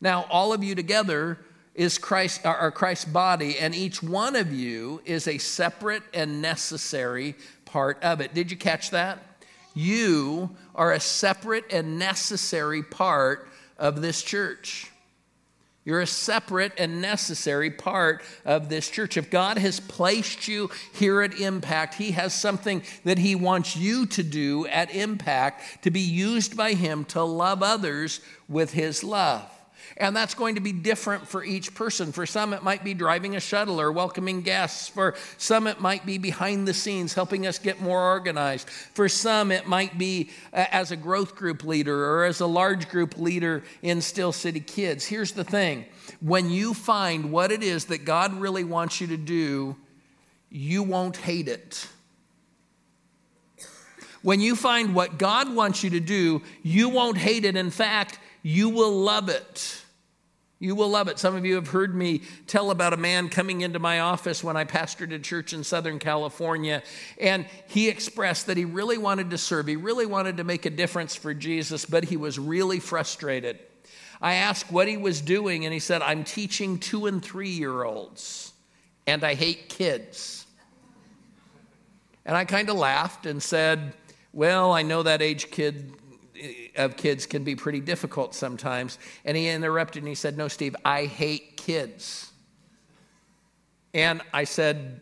Now, 0.00 0.26
all 0.30 0.52
of 0.52 0.64
you 0.64 0.74
together 0.74 1.38
is 1.76 1.96
Christ, 1.96 2.40
or 2.44 2.72
Christ's 2.72 3.04
body, 3.04 3.56
and 3.56 3.72
each 3.72 4.02
one 4.02 4.34
of 4.34 4.52
you 4.52 5.00
is 5.04 5.28
a 5.28 5.38
separate 5.38 6.02
and 6.12 6.42
necessary 6.42 7.36
part 7.66 8.02
of 8.02 8.20
it. 8.20 8.34
Did 8.34 8.50
you 8.50 8.56
catch 8.56 8.90
that? 8.90 9.20
You 9.74 10.50
are 10.74 10.92
a 10.92 10.98
separate 10.98 11.72
and 11.72 12.00
necessary 12.00 12.82
part 12.82 13.48
of 13.78 14.02
this 14.02 14.22
church. 14.22 14.90
You're 15.88 16.02
a 16.02 16.06
separate 16.06 16.74
and 16.76 17.00
necessary 17.00 17.70
part 17.70 18.22
of 18.44 18.68
this 18.68 18.90
church. 18.90 19.16
If 19.16 19.30
God 19.30 19.56
has 19.56 19.80
placed 19.80 20.46
you 20.46 20.68
here 20.92 21.22
at 21.22 21.40
Impact, 21.40 21.94
He 21.94 22.10
has 22.10 22.34
something 22.34 22.82
that 23.04 23.16
He 23.16 23.34
wants 23.34 23.74
you 23.74 24.04
to 24.04 24.22
do 24.22 24.66
at 24.66 24.94
Impact 24.94 25.84
to 25.84 25.90
be 25.90 26.02
used 26.02 26.58
by 26.58 26.74
Him 26.74 27.06
to 27.06 27.22
love 27.22 27.62
others 27.62 28.20
with 28.50 28.74
His 28.74 29.02
love. 29.02 29.50
And 29.98 30.14
that's 30.14 30.34
going 30.34 30.54
to 30.54 30.60
be 30.60 30.72
different 30.72 31.26
for 31.26 31.42
each 31.42 31.74
person. 31.74 32.12
For 32.12 32.24
some, 32.24 32.52
it 32.52 32.62
might 32.62 32.84
be 32.84 32.94
driving 32.94 33.34
a 33.34 33.40
shuttle 33.40 33.80
or 33.80 33.90
welcoming 33.90 34.42
guests. 34.42 34.88
For 34.88 35.16
some, 35.38 35.66
it 35.66 35.80
might 35.80 36.06
be 36.06 36.18
behind 36.18 36.68
the 36.68 36.74
scenes 36.74 37.14
helping 37.14 37.48
us 37.48 37.58
get 37.58 37.80
more 37.80 38.00
organized. 38.00 38.70
For 38.70 39.08
some, 39.08 39.50
it 39.50 39.66
might 39.66 39.98
be 39.98 40.30
uh, 40.52 40.66
as 40.70 40.92
a 40.92 40.96
growth 40.96 41.34
group 41.34 41.64
leader 41.64 42.12
or 42.12 42.24
as 42.24 42.38
a 42.40 42.46
large 42.46 42.88
group 42.88 43.18
leader 43.18 43.64
in 43.82 44.00
Steel 44.00 44.30
City 44.30 44.60
Kids. 44.60 45.04
Here's 45.04 45.32
the 45.32 45.44
thing 45.44 45.84
when 46.20 46.48
you 46.48 46.74
find 46.74 47.32
what 47.32 47.50
it 47.50 47.64
is 47.64 47.86
that 47.86 48.04
God 48.04 48.32
really 48.34 48.64
wants 48.64 49.00
you 49.00 49.08
to 49.08 49.16
do, 49.16 49.76
you 50.48 50.84
won't 50.84 51.16
hate 51.16 51.48
it. 51.48 51.88
When 54.22 54.40
you 54.40 54.54
find 54.54 54.94
what 54.94 55.18
God 55.18 55.52
wants 55.54 55.82
you 55.82 55.90
to 55.90 56.00
do, 56.00 56.42
you 56.62 56.88
won't 56.88 57.16
hate 57.16 57.44
it. 57.44 57.56
In 57.56 57.70
fact, 57.70 58.18
you 58.42 58.68
will 58.68 58.92
love 58.92 59.28
it. 59.28 59.82
You 60.60 60.74
will 60.74 60.88
love 60.88 61.06
it. 61.06 61.20
Some 61.20 61.36
of 61.36 61.46
you 61.46 61.54
have 61.54 61.68
heard 61.68 61.94
me 61.94 62.22
tell 62.48 62.72
about 62.72 62.92
a 62.92 62.96
man 62.96 63.28
coming 63.28 63.60
into 63.60 63.78
my 63.78 64.00
office 64.00 64.42
when 64.42 64.56
I 64.56 64.64
pastored 64.64 65.12
a 65.12 65.18
church 65.20 65.52
in 65.52 65.62
Southern 65.62 66.00
California, 66.00 66.82
and 67.20 67.46
he 67.68 67.88
expressed 67.88 68.48
that 68.48 68.56
he 68.56 68.64
really 68.64 68.98
wanted 68.98 69.30
to 69.30 69.38
serve. 69.38 69.68
He 69.68 69.76
really 69.76 70.06
wanted 70.06 70.38
to 70.38 70.44
make 70.44 70.66
a 70.66 70.70
difference 70.70 71.14
for 71.14 71.32
Jesus, 71.32 71.84
but 71.84 72.04
he 72.04 72.16
was 72.16 72.40
really 72.40 72.80
frustrated. 72.80 73.60
I 74.20 74.34
asked 74.34 74.72
what 74.72 74.88
he 74.88 74.96
was 74.96 75.20
doing, 75.20 75.64
and 75.64 75.72
he 75.72 75.78
said, 75.78 76.02
I'm 76.02 76.24
teaching 76.24 76.78
two 76.78 77.06
and 77.06 77.24
three 77.24 77.50
year 77.50 77.84
olds, 77.84 78.52
and 79.06 79.22
I 79.22 79.34
hate 79.34 79.68
kids. 79.68 80.44
And 82.26 82.36
I 82.36 82.44
kind 82.44 82.68
of 82.68 82.76
laughed 82.76 83.26
and 83.26 83.40
said, 83.40 83.94
Well, 84.32 84.72
I 84.72 84.82
know 84.82 85.04
that 85.04 85.22
age 85.22 85.52
kid 85.52 85.94
of 86.76 86.96
kids 86.96 87.26
can 87.26 87.44
be 87.44 87.56
pretty 87.56 87.80
difficult 87.80 88.34
sometimes. 88.34 88.98
And 89.24 89.36
he 89.36 89.48
interrupted 89.48 90.02
and 90.02 90.08
he 90.08 90.14
said, 90.14 90.36
No, 90.36 90.48
Steve, 90.48 90.76
I 90.84 91.04
hate 91.04 91.56
kids. 91.56 92.32
And 93.94 94.22
I 94.32 94.44
said, 94.44 95.00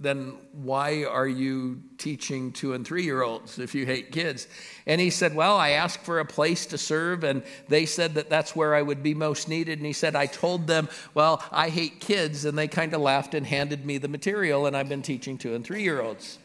Then 0.00 0.34
why 0.52 1.04
are 1.04 1.28
you 1.28 1.82
teaching 1.98 2.52
two 2.52 2.72
and 2.74 2.86
three 2.86 3.04
year 3.04 3.22
olds 3.22 3.58
if 3.58 3.74
you 3.74 3.86
hate 3.86 4.10
kids? 4.12 4.48
And 4.86 5.00
he 5.00 5.10
said, 5.10 5.34
Well, 5.34 5.56
I 5.56 5.70
asked 5.70 6.00
for 6.00 6.20
a 6.20 6.24
place 6.24 6.66
to 6.66 6.78
serve, 6.78 7.24
and 7.24 7.42
they 7.68 7.86
said 7.86 8.14
that 8.14 8.30
that's 8.30 8.56
where 8.56 8.74
I 8.74 8.82
would 8.82 9.02
be 9.02 9.14
most 9.14 9.48
needed. 9.48 9.78
And 9.78 9.86
he 9.86 9.92
said, 9.92 10.16
I 10.16 10.26
told 10.26 10.66
them, 10.66 10.88
Well, 11.14 11.42
I 11.52 11.68
hate 11.68 12.00
kids. 12.00 12.44
And 12.44 12.56
they 12.56 12.68
kind 12.68 12.94
of 12.94 13.00
laughed 13.00 13.34
and 13.34 13.46
handed 13.46 13.84
me 13.84 13.98
the 13.98 14.08
material, 14.08 14.66
and 14.66 14.76
I've 14.76 14.88
been 14.88 15.02
teaching 15.02 15.38
two 15.38 15.54
and 15.54 15.64
three 15.64 15.82
year 15.82 16.00
olds. 16.00 16.38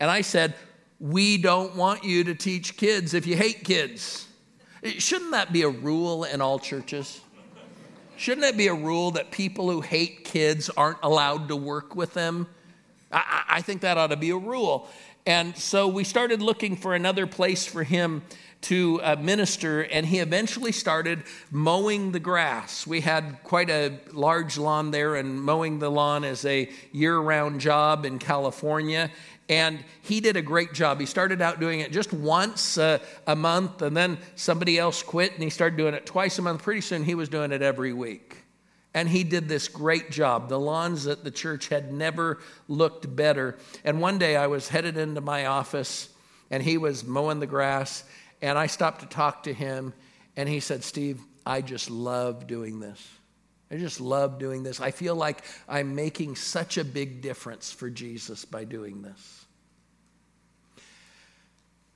And 0.00 0.10
I 0.10 0.22
said, 0.22 0.54
we 1.00 1.38
don't 1.38 1.74
want 1.74 2.04
you 2.04 2.24
to 2.24 2.34
teach 2.34 2.76
kids 2.76 3.14
if 3.14 3.26
you 3.26 3.34
hate 3.34 3.64
kids. 3.64 4.28
Shouldn't 4.84 5.32
that 5.32 5.52
be 5.52 5.62
a 5.62 5.68
rule 5.68 6.24
in 6.24 6.42
all 6.42 6.58
churches? 6.58 7.20
Shouldn't 8.16 8.46
it 8.46 8.56
be 8.58 8.66
a 8.66 8.74
rule 8.74 9.12
that 9.12 9.30
people 9.30 9.70
who 9.70 9.80
hate 9.80 10.24
kids 10.24 10.68
aren't 10.68 10.98
allowed 11.02 11.48
to 11.48 11.56
work 11.56 11.96
with 11.96 12.12
them? 12.12 12.46
I, 13.10 13.44
I, 13.48 13.62
think 13.62 13.80
that 13.80 13.96
ought 13.96 14.08
to 14.08 14.16
be 14.16 14.30
a 14.30 14.36
rule. 14.36 14.88
And 15.24 15.56
so 15.56 15.88
we 15.88 16.04
started 16.04 16.42
looking 16.42 16.76
for 16.76 16.94
another 16.94 17.26
place 17.26 17.66
for 17.66 17.82
him 17.82 18.22
to 18.62 19.00
uh, 19.02 19.16
minister, 19.18 19.82
and 19.82 20.04
he 20.04 20.18
eventually 20.18 20.70
started 20.70 21.22
mowing 21.50 22.12
the 22.12 22.20
grass. 22.20 22.86
We 22.86 23.00
had 23.00 23.38
quite 23.42 23.70
a 23.70 23.98
large 24.12 24.58
lawn 24.58 24.90
there, 24.90 25.16
and 25.16 25.42
mowing 25.42 25.78
the 25.78 25.90
lawn 25.90 26.24
is 26.24 26.44
a 26.44 26.70
year 26.92 27.18
round 27.18 27.60
job 27.60 28.04
in 28.04 28.18
California. 28.18 29.10
And 29.50 29.84
he 30.02 30.20
did 30.20 30.36
a 30.36 30.42
great 30.42 30.72
job. 30.72 31.00
He 31.00 31.06
started 31.06 31.42
out 31.42 31.58
doing 31.58 31.80
it 31.80 31.90
just 31.90 32.12
once 32.12 32.78
a 32.78 33.00
month, 33.36 33.82
and 33.82 33.96
then 33.96 34.16
somebody 34.36 34.78
else 34.78 35.02
quit, 35.02 35.34
and 35.34 35.42
he 35.42 35.50
started 35.50 35.76
doing 35.76 35.92
it 35.92 36.06
twice 36.06 36.38
a 36.38 36.42
month. 36.42 36.62
Pretty 36.62 36.80
soon, 36.80 37.02
he 37.02 37.16
was 37.16 37.28
doing 37.28 37.50
it 37.50 37.60
every 37.60 37.92
week. 37.92 38.44
And 38.94 39.08
he 39.08 39.24
did 39.24 39.48
this 39.48 39.66
great 39.66 40.12
job. 40.12 40.48
The 40.48 40.58
lawns 40.58 41.08
at 41.08 41.24
the 41.24 41.32
church 41.32 41.68
had 41.68 41.92
never 41.92 42.38
looked 42.68 43.14
better. 43.14 43.58
And 43.84 44.00
one 44.00 44.18
day 44.18 44.36
I 44.36 44.46
was 44.46 44.68
headed 44.68 44.96
into 44.96 45.20
my 45.20 45.46
office, 45.46 46.10
and 46.48 46.62
he 46.62 46.78
was 46.78 47.04
mowing 47.04 47.40
the 47.40 47.46
grass, 47.46 48.04
and 48.40 48.56
I 48.56 48.68
stopped 48.68 49.00
to 49.00 49.06
talk 49.06 49.42
to 49.42 49.52
him, 49.52 49.94
and 50.36 50.48
he 50.48 50.60
said, 50.60 50.84
Steve, 50.84 51.20
I 51.44 51.60
just 51.60 51.90
love 51.90 52.46
doing 52.46 52.78
this. 52.78 53.04
I 53.68 53.78
just 53.78 54.00
love 54.00 54.38
doing 54.38 54.62
this. 54.62 54.80
I 54.80 54.92
feel 54.92 55.16
like 55.16 55.42
I'm 55.68 55.96
making 55.96 56.36
such 56.36 56.78
a 56.78 56.84
big 56.84 57.20
difference 57.20 57.72
for 57.72 57.90
Jesus 57.90 58.44
by 58.44 58.62
doing 58.62 59.02
this. 59.02 59.39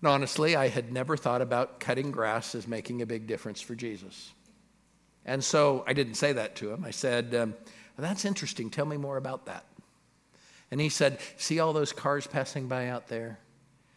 And 0.05 0.11
honestly, 0.11 0.55
I 0.55 0.69
had 0.69 0.93
never 0.93 1.17
thought 1.17 1.41
about 1.41 1.81
cutting 1.81 2.11
grass 2.11 2.55
as 2.55 2.69
making 2.69 3.01
a 3.01 3.07
big 3.07 3.27
difference 3.27 3.63
for 3.63 3.75
Jesus. 3.75 4.33
And 5.25 5.43
so 5.43 5.83
I 5.87 5.95
didn't 5.95 6.17
say 6.17 6.35
that 6.35 6.57
to 6.57 6.71
him. 6.71 6.85
I 6.85 6.91
said, 6.91 7.35
um, 7.35 7.55
That's 7.97 8.27
interesting. 8.27 8.69
Tell 8.69 8.85
me 8.85 8.99
more 8.99 9.17
about 9.17 9.47
that. 9.47 9.65
And 10.71 10.79
he 10.79 10.91
said, 10.91 11.21
See 11.39 11.59
all 11.59 11.73
those 11.73 11.95
cars 11.95 12.27
passing 12.27 12.69
by 12.69 12.89
out 12.89 13.09
there? 13.09 13.39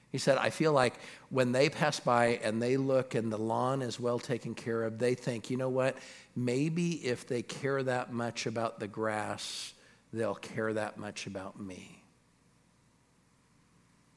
He 0.09 0.17
said, 0.17 0.37
I 0.37 0.49
feel 0.49 0.71
like 0.71 0.93
when 1.29 1.51
they 1.51 1.67
pass 1.67 1.99
by 1.99 2.39
and 2.41 2.61
they 2.61 2.77
look 2.77 3.13
and 3.13 3.29
the 3.29 3.37
lawn 3.37 3.81
is 3.81 3.99
well 3.99 4.17
taken 4.17 4.55
care 4.55 4.83
of, 4.83 4.99
they 4.99 5.13
think, 5.13 5.49
you 5.49 5.57
know 5.57 5.67
what? 5.67 5.97
Maybe 6.37 7.05
if 7.05 7.27
they 7.27 7.41
care 7.41 7.83
that 7.83 8.13
much 8.13 8.45
about 8.45 8.79
the 8.79 8.87
grass, 8.87 9.73
they'll 10.13 10.35
care 10.35 10.71
that 10.71 10.97
much 10.97 11.27
about 11.27 11.59
me. 11.59 12.01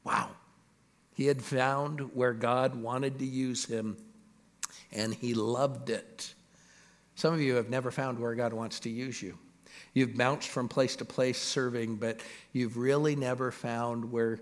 Wow. 0.05 0.29
He 1.21 1.27
had 1.27 1.43
found 1.43 2.15
where 2.15 2.33
God 2.33 2.73
wanted 2.73 3.19
to 3.19 3.27
use 3.27 3.65
him, 3.65 3.95
and 4.91 5.13
he 5.13 5.35
loved 5.35 5.91
it. 5.91 6.33
Some 7.13 7.35
of 7.35 7.39
you 7.39 7.57
have 7.57 7.69
never 7.69 7.91
found 7.91 8.17
where 8.17 8.33
God 8.33 8.53
wants 8.53 8.79
to 8.79 8.89
use 8.89 9.21
you. 9.21 9.37
You've 9.93 10.17
bounced 10.17 10.47
from 10.47 10.67
place 10.67 10.95
to 10.95 11.05
place 11.05 11.37
serving, 11.37 11.97
but 11.97 12.21
you've 12.53 12.75
really 12.75 13.15
never 13.15 13.51
found 13.51 14.11
where 14.11 14.39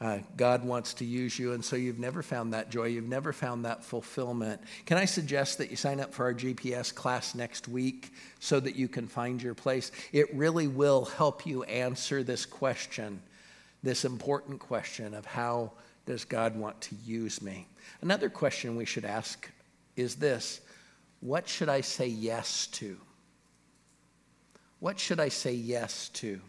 uh, 0.00 0.18
God 0.36 0.64
wants 0.64 0.94
to 0.94 1.04
use 1.04 1.38
you, 1.38 1.52
and 1.52 1.64
so 1.64 1.76
you've 1.76 2.00
never 2.00 2.20
found 2.20 2.52
that 2.52 2.68
joy. 2.68 2.86
You've 2.86 3.04
never 3.04 3.32
found 3.32 3.64
that 3.64 3.84
fulfillment. 3.84 4.60
Can 4.86 4.98
I 4.98 5.04
suggest 5.04 5.58
that 5.58 5.70
you 5.70 5.76
sign 5.76 6.00
up 6.00 6.12
for 6.12 6.24
our 6.24 6.34
GPS 6.34 6.92
class 6.92 7.36
next 7.36 7.68
week 7.68 8.10
so 8.40 8.58
that 8.58 8.74
you 8.74 8.88
can 8.88 9.06
find 9.06 9.40
your 9.40 9.54
place? 9.54 9.92
It 10.12 10.34
really 10.34 10.66
will 10.66 11.04
help 11.04 11.46
you 11.46 11.62
answer 11.62 12.24
this 12.24 12.44
question, 12.44 13.22
this 13.84 14.04
important 14.04 14.58
question 14.58 15.14
of 15.14 15.24
how 15.24 15.74
does 16.08 16.24
God 16.24 16.56
want 16.56 16.80
to 16.80 16.94
use 17.04 17.42
me? 17.42 17.66
Another 18.00 18.30
question 18.30 18.76
we 18.76 18.86
should 18.86 19.04
ask 19.04 19.46
is 19.94 20.14
this 20.14 20.62
What 21.20 21.46
should 21.46 21.68
I 21.68 21.82
say 21.82 22.06
yes 22.06 22.66
to? 22.68 22.96
What 24.80 24.98
should 24.98 25.20
I 25.20 25.28
say 25.28 25.52
yes 25.52 26.08
to? 26.14 26.40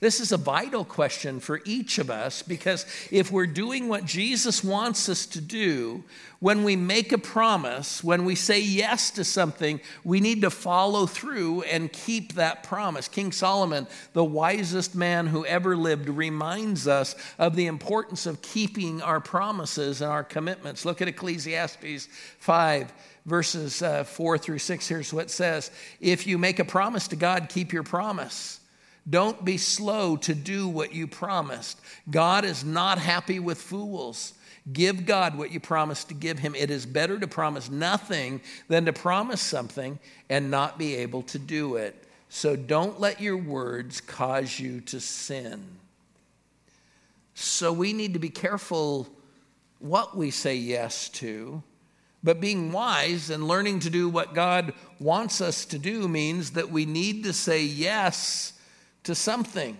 This 0.00 0.20
is 0.20 0.32
a 0.32 0.36
vital 0.36 0.84
question 0.84 1.40
for 1.40 1.60
each 1.64 1.98
of 1.98 2.10
us 2.10 2.42
because 2.42 2.86
if 3.10 3.30
we're 3.30 3.46
doing 3.46 3.88
what 3.88 4.04
Jesus 4.04 4.64
wants 4.64 5.08
us 5.08 5.26
to 5.26 5.40
do, 5.40 6.04
when 6.40 6.64
we 6.64 6.74
make 6.74 7.12
a 7.12 7.18
promise, 7.18 8.02
when 8.02 8.24
we 8.24 8.34
say 8.34 8.60
yes 8.60 9.12
to 9.12 9.22
something, 9.22 9.80
we 10.02 10.18
need 10.18 10.42
to 10.42 10.50
follow 10.50 11.06
through 11.06 11.62
and 11.62 11.92
keep 11.92 12.32
that 12.34 12.64
promise. 12.64 13.06
King 13.06 13.30
Solomon, 13.30 13.86
the 14.12 14.24
wisest 14.24 14.96
man 14.96 15.28
who 15.28 15.46
ever 15.46 15.76
lived, 15.76 16.08
reminds 16.08 16.88
us 16.88 17.14
of 17.38 17.54
the 17.54 17.66
importance 17.66 18.26
of 18.26 18.42
keeping 18.42 19.00
our 19.02 19.20
promises 19.20 20.00
and 20.02 20.10
our 20.10 20.24
commitments. 20.24 20.84
Look 20.84 21.00
at 21.00 21.06
Ecclesiastes 21.06 22.08
5 22.38 22.92
verses 23.24 23.82
uh, 23.82 24.04
4 24.04 24.38
through 24.38 24.58
6. 24.58 24.88
Here's 24.88 25.12
what 25.12 25.26
it 25.26 25.30
says 25.30 25.70
If 26.00 26.26
you 26.26 26.38
make 26.38 26.58
a 26.58 26.64
promise 26.64 27.08
to 27.08 27.16
God, 27.16 27.48
keep 27.48 27.72
your 27.72 27.84
promise. 27.84 28.58
Don't 29.08 29.44
be 29.44 29.56
slow 29.56 30.16
to 30.18 30.34
do 30.34 30.68
what 30.68 30.94
you 30.94 31.06
promised. 31.06 31.80
God 32.10 32.44
is 32.44 32.64
not 32.64 32.98
happy 32.98 33.40
with 33.40 33.58
fools. 33.58 34.34
Give 34.72 35.04
God 35.04 35.36
what 35.36 35.50
you 35.50 35.58
promised 35.58 36.08
to 36.08 36.14
give 36.14 36.38
him. 36.38 36.54
It 36.54 36.70
is 36.70 36.86
better 36.86 37.18
to 37.18 37.26
promise 37.26 37.68
nothing 37.68 38.40
than 38.68 38.84
to 38.84 38.92
promise 38.92 39.40
something 39.40 39.98
and 40.30 40.50
not 40.50 40.78
be 40.78 40.94
able 40.96 41.22
to 41.24 41.38
do 41.38 41.76
it. 41.76 42.04
So 42.28 42.54
don't 42.54 43.00
let 43.00 43.20
your 43.20 43.36
words 43.36 44.00
cause 44.00 44.60
you 44.60 44.80
to 44.82 45.00
sin. 45.00 45.64
So 47.34 47.72
we 47.72 47.92
need 47.92 48.12
to 48.12 48.20
be 48.20 48.30
careful 48.30 49.08
what 49.80 50.16
we 50.16 50.30
say 50.30 50.54
yes 50.54 51.08
to 51.08 51.62
But 52.24 52.40
being 52.40 52.70
wise 52.70 53.30
and 53.30 53.48
learning 53.48 53.80
to 53.80 53.90
do 53.90 54.08
what 54.08 54.34
God 54.34 54.74
wants 55.00 55.40
us 55.40 55.64
to 55.66 55.78
do 55.78 56.06
means 56.06 56.52
that 56.52 56.70
we 56.70 56.86
need 56.86 57.24
to 57.24 57.32
say 57.32 57.64
yes 57.64 58.52
to 59.04 59.14
something. 59.14 59.76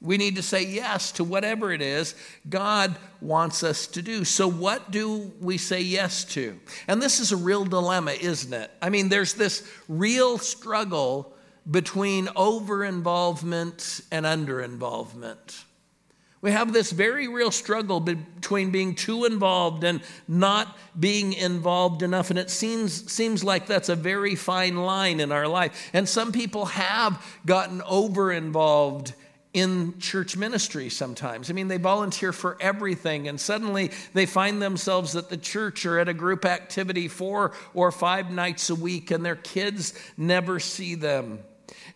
We 0.00 0.18
need 0.18 0.36
to 0.36 0.42
say 0.42 0.64
yes 0.64 1.12
to 1.12 1.24
whatever 1.24 1.72
it 1.72 1.80
is 1.80 2.14
God 2.48 2.96
wants 3.20 3.62
us 3.62 3.86
to 3.88 4.02
do. 4.02 4.24
So, 4.24 4.46
what 4.46 4.90
do 4.90 5.32
we 5.40 5.58
say 5.58 5.80
yes 5.80 6.24
to? 6.26 6.58
And 6.86 7.00
this 7.00 7.18
is 7.18 7.32
a 7.32 7.36
real 7.36 7.64
dilemma, 7.64 8.12
isn't 8.12 8.52
it? 8.52 8.70
I 8.82 8.90
mean, 8.90 9.08
there's 9.08 9.34
this 9.34 9.68
real 9.88 10.38
struggle 10.38 11.34
between 11.68 12.28
over 12.36 12.84
involvement 12.84 14.00
and 14.12 14.26
under 14.26 14.60
involvement. 14.60 15.64
We 16.46 16.52
have 16.52 16.72
this 16.72 16.92
very 16.92 17.26
real 17.26 17.50
struggle 17.50 17.98
between 17.98 18.70
being 18.70 18.94
too 18.94 19.24
involved 19.24 19.82
and 19.82 20.00
not 20.28 20.78
being 20.96 21.32
involved 21.32 22.04
enough. 22.04 22.30
And 22.30 22.38
it 22.38 22.50
seems, 22.50 23.10
seems 23.10 23.42
like 23.42 23.66
that's 23.66 23.88
a 23.88 23.96
very 23.96 24.36
fine 24.36 24.76
line 24.76 25.18
in 25.18 25.32
our 25.32 25.48
life. 25.48 25.90
And 25.92 26.08
some 26.08 26.30
people 26.30 26.66
have 26.66 27.20
gotten 27.44 27.82
over 27.82 28.30
involved 28.30 29.12
in 29.54 29.98
church 29.98 30.36
ministry 30.36 30.88
sometimes. 30.88 31.50
I 31.50 31.52
mean, 31.52 31.66
they 31.66 31.78
volunteer 31.78 32.32
for 32.32 32.56
everything, 32.60 33.26
and 33.26 33.40
suddenly 33.40 33.90
they 34.14 34.24
find 34.24 34.62
themselves 34.62 35.16
at 35.16 35.28
the 35.28 35.36
church 35.36 35.84
or 35.84 35.98
at 35.98 36.08
a 36.08 36.14
group 36.14 36.44
activity 36.44 37.08
four 37.08 37.54
or 37.74 37.90
five 37.90 38.30
nights 38.30 38.70
a 38.70 38.76
week, 38.76 39.10
and 39.10 39.26
their 39.26 39.34
kids 39.34 39.94
never 40.16 40.60
see 40.60 40.94
them. 40.94 41.40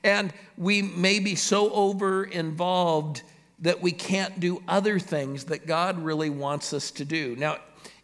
And 0.02 0.33
we 0.59 0.83
may 0.83 1.21
be 1.21 1.37
so 1.37 1.71
over 1.71 2.25
involved 2.25 3.23
that 3.61 3.81
we 3.81 3.93
can't 3.93 4.40
do 4.40 4.62
other 4.67 4.99
things 4.99 5.45
that 5.45 5.67
God 5.67 5.99
really 5.99 6.31
wants 6.31 6.73
us 6.73 6.90
to 6.93 7.05
do. 7.05 7.37
Now, 7.37 7.59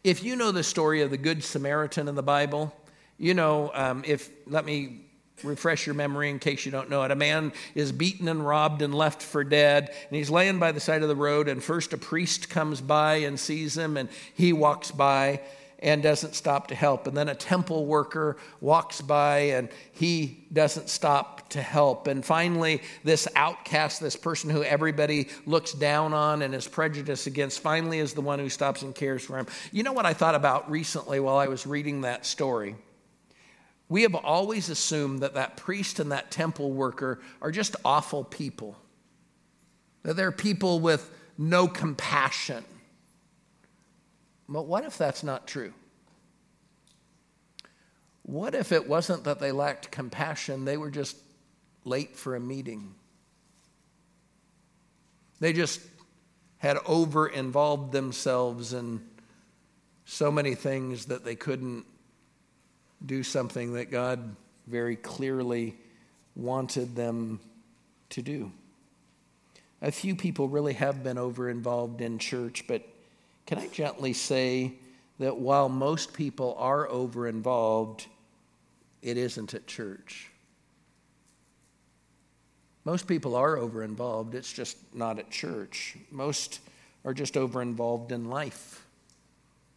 if 0.04 0.22
you 0.22 0.36
know 0.36 0.52
the 0.52 0.62
story 0.62 1.02
of 1.02 1.10
the 1.10 1.16
Good 1.16 1.42
Samaritan 1.42 2.08
in 2.08 2.14
the 2.14 2.22
Bible, 2.22 2.74
you 3.18 3.34
know, 3.34 3.70
um, 3.74 4.04
if, 4.06 4.30
let 4.46 4.64
me 4.64 5.06
refresh 5.42 5.86
your 5.86 5.94
memory 5.94 6.30
in 6.30 6.38
case 6.38 6.64
you 6.64 6.72
don't 6.72 6.88
know 6.88 7.02
it. 7.02 7.10
A 7.10 7.16
man 7.16 7.52
is 7.74 7.92
beaten 7.92 8.28
and 8.28 8.46
robbed 8.46 8.82
and 8.82 8.94
left 8.94 9.22
for 9.22 9.44
dead, 9.44 9.88
and 10.08 10.16
he's 10.16 10.30
laying 10.30 10.58
by 10.58 10.72
the 10.72 10.80
side 10.80 11.02
of 11.02 11.08
the 11.08 11.16
road, 11.16 11.48
and 11.48 11.62
first 11.62 11.92
a 11.92 11.98
priest 11.98 12.48
comes 12.48 12.80
by 12.80 13.16
and 13.16 13.38
sees 13.38 13.76
him, 13.76 13.96
and 13.96 14.08
he 14.34 14.52
walks 14.52 14.90
by 14.90 15.40
and 15.78 16.02
doesn't 16.02 16.34
stop 16.34 16.68
to 16.68 16.74
help. 16.74 17.06
And 17.06 17.16
then 17.16 17.28
a 17.28 17.34
temple 17.34 17.84
worker 17.86 18.36
walks 18.60 19.00
by 19.00 19.38
and 19.38 19.68
he 19.92 20.46
doesn't 20.52 20.88
stop 20.88 21.50
to 21.50 21.60
help. 21.60 22.06
And 22.06 22.24
finally, 22.24 22.82
this 23.04 23.28
outcast, 23.36 24.00
this 24.00 24.16
person 24.16 24.50
who 24.50 24.62
everybody 24.62 25.28
looks 25.44 25.72
down 25.72 26.14
on 26.14 26.42
and 26.42 26.54
is 26.54 26.66
prejudiced 26.66 27.26
against, 27.26 27.60
finally 27.60 27.98
is 27.98 28.14
the 28.14 28.22
one 28.22 28.38
who 28.38 28.48
stops 28.48 28.82
and 28.82 28.94
cares 28.94 29.24
for 29.24 29.38
him. 29.38 29.46
You 29.70 29.82
know 29.82 29.92
what 29.92 30.06
I 30.06 30.14
thought 30.14 30.34
about 30.34 30.70
recently 30.70 31.20
while 31.20 31.36
I 31.36 31.48
was 31.48 31.66
reading 31.66 32.02
that 32.02 32.24
story? 32.24 32.76
We 33.88 34.02
have 34.02 34.14
always 34.14 34.68
assumed 34.70 35.20
that 35.20 35.34
that 35.34 35.56
priest 35.56 36.00
and 36.00 36.10
that 36.10 36.30
temple 36.30 36.72
worker 36.72 37.20
are 37.40 37.52
just 37.52 37.76
awful 37.84 38.24
people, 38.24 38.76
that 40.02 40.16
they're 40.16 40.32
people 40.32 40.80
with 40.80 41.08
no 41.38 41.68
compassion. 41.68 42.64
But 44.48 44.66
what 44.66 44.84
if 44.84 44.96
that's 44.96 45.22
not 45.22 45.46
true? 45.46 45.72
What 48.22 48.54
if 48.54 48.72
it 48.72 48.88
wasn't 48.88 49.24
that 49.24 49.38
they 49.38 49.52
lacked 49.52 49.90
compassion, 49.90 50.64
they 50.64 50.76
were 50.76 50.90
just 50.90 51.16
late 51.84 52.16
for 52.16 52.34
a 52.34 52.40
meeting? 52.40 52.94
They 55.38 55.52
just 55.52 55.80
had 56.58 56.78
over 56.86 57.28
involved 57.28 57.92
themselves 57.92 58.72
in 58.72 59.00
so 60.04 60.30
many 60.30 60.54
things 60.54 61.06
that 61.06 61.24
they 61.24 61.34
couldn't 61.34 61.84
do 63.04 63.22
something 63.22 63.74
that 63.74 63.90
God 63.90 64.34
very 64.66 64.96
clearly 64.96 65.76
wanted 66.34 66.96
them 66.96 67.40
to 68.10 68.22
do. 68.22 68.50
A 69.82 69.92
few 69.92 70.16
people 70.16 70.48
really 70.48 70.72
have 70.74 71.02
been 71.04 71.18
over 71.18 71.50
involved 71.50 72.00
in 72.00 72.18
church, 72.18 72.64
but 72.66 72.82
can 73.46 73.58
I 73.58 73.68
gently 73.68 74.12
say 74.12 74.74
that 75.18 75.36
while 75.36 75.68
most 75.68 76.12
people 76.12 76.56
are 76.58 76.88
over 76.88 77.28
involved, 77.28 78.06
it 79.02 79.16
isn't 79.16 79.54
at 79.54 79.66
church? 79.66 80.30
Most 82.84 83.06
people 83.06 83.34
are 83.34 83.56
over 83.56 83.82
involved, 83.82 84.34
it's 84.34 84.52
just 84.52 84.76
not 84.94 85.18
at 85.18 85.30
church. 85.30 85.96
Most 86.10 86.60
are 87.04 87.14
just 87.14 87.36
over 87.36 87.62
involved 87.62 88.12
in 88.12 88.28
life. 88.28 88.84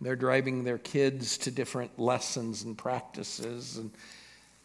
They're 0.02 0.16
driving 0.16 0.64
their 0.64 0.78
kids 0.78 1.38
to 1.40 1.52
different 1.52 2.00
lessons 2.00 2.64
and 2.64 2.78
practices, 2.78 3.78
and 3.78 3.92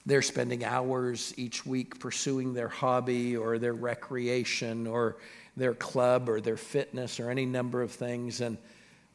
they're 0.06 0.22
spending 0.22 0.64
hours 0.64 1.34
each 1.36 1.66
week 1.66 1.98
pursuing 1.98 2.54
their 2.54 2.68
hobby 2.68 3.36
or 3.36 3.58
their 3.58 3.72
recreation 3.72 4.86
or 4.86 5.16
their 5.56 5.74
club 5.74 6.28
or 6.28 6.40
their 6.40 6.56
fitness 6.56 7.18
or 7.20 7.30
any 7.30 7.46
number 7.46 7.82
of 7.82 7.90
things. 7.90 8.40
And 8.40 8.58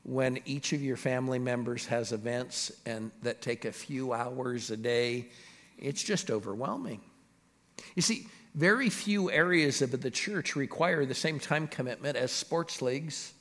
when 0.04 0.40
each 0.46 0.74
of 0.74 0.82
your 0.82 0.98
family 0.98 1.40
members 1.40 1.86
has 1.88 2.12
events 2.12 2.72
and 2.86 3.12
that 3.22 3.42
take 3.42 3.66
a 3.66 3.72
few 3.72 4.14
hours 4.14 4.72
a 4.72 4.78
day, 4.78 5.28
it's 5.78 6.04
just 6.04 6.32
overwhelming. 6.32 7.02
You 7.96 8.02
see, 8.02 8.28
very 8.56 8.90
few 8.90 9.30
areas 9.30 9.82
of 9.82 10.02
the 10.02 10.12
church 10.12 10.56
require 10.56 11.06
the 11.06 11.16
same 11.16 11.40
time 11.40 11.68
commitment 11.68 12.18
as 12.18 12.32
sports 12.32 12.82
leagues 12.82 13.34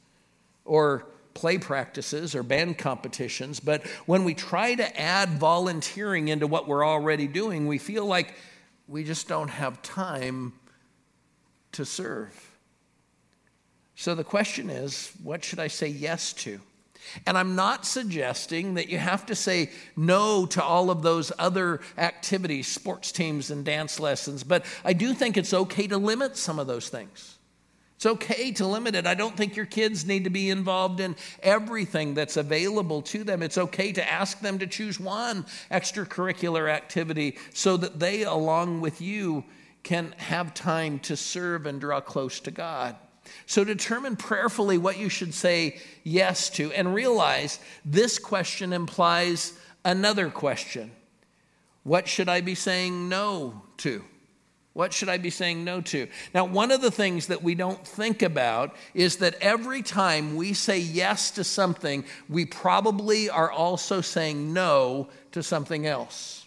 or 0.65 1.07
play 1.35 1.57
practices 1.57 2.35
or 2.35 2.43
band 2.43 2.77
competitions, 2.79 3.61
but 3.61 3.87
when 4.07 4.25
we 4.25 4.35
try 4.35 4.75
to 4.75 5.01
add 5.01 5.29
volunteering 5.39 6.29
into 6.29 6.47
what 6.47 6.67
we're 6.67 6.85
already 6.85 7.29
doing, 7.29 7.67
we 7.69 7.79
feel 7.79 8.05
like 8.05 8.35
we 8.89 9.05
just 9.05 9.29
don't 9.29 9.49
have 9.49 9.81
time 9.83 10.53
to 11.73 11.85
serve. 11.85 12.48
So 13.99 14.15
the 14.15 14.23
question 14.23 14.71
is 14.71 15.13
what 15.25 15.43
should 15.43 15.59
I 15.59 15.67
say 15.67 15.89
yes 15.89 16.33
to? 16.35 16.61
And 17.27 17.37
I'm 17.37 17.57
not 17.57 17.85
suggesting 17.85 18.75
that 18.75 18.89
you 18.89 18.97
have 18.97 19.27
to 19.27 19.35
say 19.35 19.71
no 19.97 20.47
to 20.47 20.63
all 20.63 20.91
of 20.91 21.03
those 21.03 21.33
other 21.37 21.81
activities, 21.97 22.69
sports 22.69 23.11
teams 23.11 23.51
and 23.51 23.65
dance 23.65 23.99
lessons, 23.99 24.45
but 24.45 24.65
I 24.85 24.93
do 24.93 25.15
think 25.15 25.37
it's 25.37 25.53
okay 25.53 25.89
to 25.89 25.99
limit 25.99 26.37
some 26.37 26.61
of 26.61 26.69
those 26.69 26.89
things. 26.89 27.39
It's 27.97 28.07
okay 28.07 28.53
to 28.53 28.69
limit 28.69 28.95
it. 28.95 29.05
I 29.05 29.15
don't 29.15 29.37
think 29.37 29.57
your 29.57 29.67
kids 29.67 30.07
need 30.07 30.23
to 30.25 30.31
be 30.31 30.49
involved 30.49 31.01
in 31.01 31.17
everything 31.43 32.15
that's 32.15 32.37
available 32.37 33.03
to 33.03 33.25
them. 33.25 33.43
It's 33.43 33.59
okay 33.59 33.91
to 33.95 34.09
ask 34.09 34.39
them 34.39 34.61
to 34.61 34.69
choose 34.69 35.01
one 35.01 35.45
extracurricular 35.73 36.71
activity 36.71 37.37
so 37.53 37.77
that 37.77 37.99
they, 37.99 38.23
along 38.23 38.81
with 38.81 39.01
you, 39.01 39.43
can 39.83 40.15
have 40.19 40.55
time 40.55 41.01
to 41.01 41.17
serve 41.17 41.67
and 41.67 41.81
draw 41.81 42.01
close 42.01 42.39
to 42.41 42.53
God. 42.53 42.95
So 43.47 43.65
determine 43.65 44.17
prayerfully 44.17 44.79
what 44.79 44.99
you 44.99 45.09
should 45.09 45.35
say 45.35 45.81
yes 46.05 46.51
to 46.51 46.73
and 46.73 46.95
realize 46.95 47.59
this 47.85 48.19
question 48.19 48.73
implies 48.73 49.53
another 49.85 50.31
question 50.31 50.91
What 51.83 52.09
should 52.09 52.29
I 52.29 52.41
be 52.41 52.55
saying 52.55 53.09
no 53.09 53.63
to? 53.79 54.05
What 54.79 54.93
should 54.93 55.09
I 55.09 55.19
be 55.19 55.31
saying 55.31 55.65
no 55.65 55.81
to? 55.81 56.07
Now, 56.33 56.45
one 56.45 56.71
of 56.71 56.81
the 56.81 56.93
things 56.93 57.27
that 57.27 57.43
we 57.43 57.57
don't 57.57 57.85
think 57.85 58.23
about 58.23 58.77
is 58.95 59.17
that 59.17 59.35
every 59.41 59.83
time 59.83 60.37
we 60.37 60.53
say 60.53 60.79
yes 60.79 61.33
to 61.33 61.43
something, 61.43 62.05
we 62.29 62.45
probably 62.45 63.29
are 63.29 63.51
also 63.51 64.01
saying 64.01 64.53
no 64.53 65.09
to 65.33 65.43
something 65.43 65.85
else. 65.85 66.47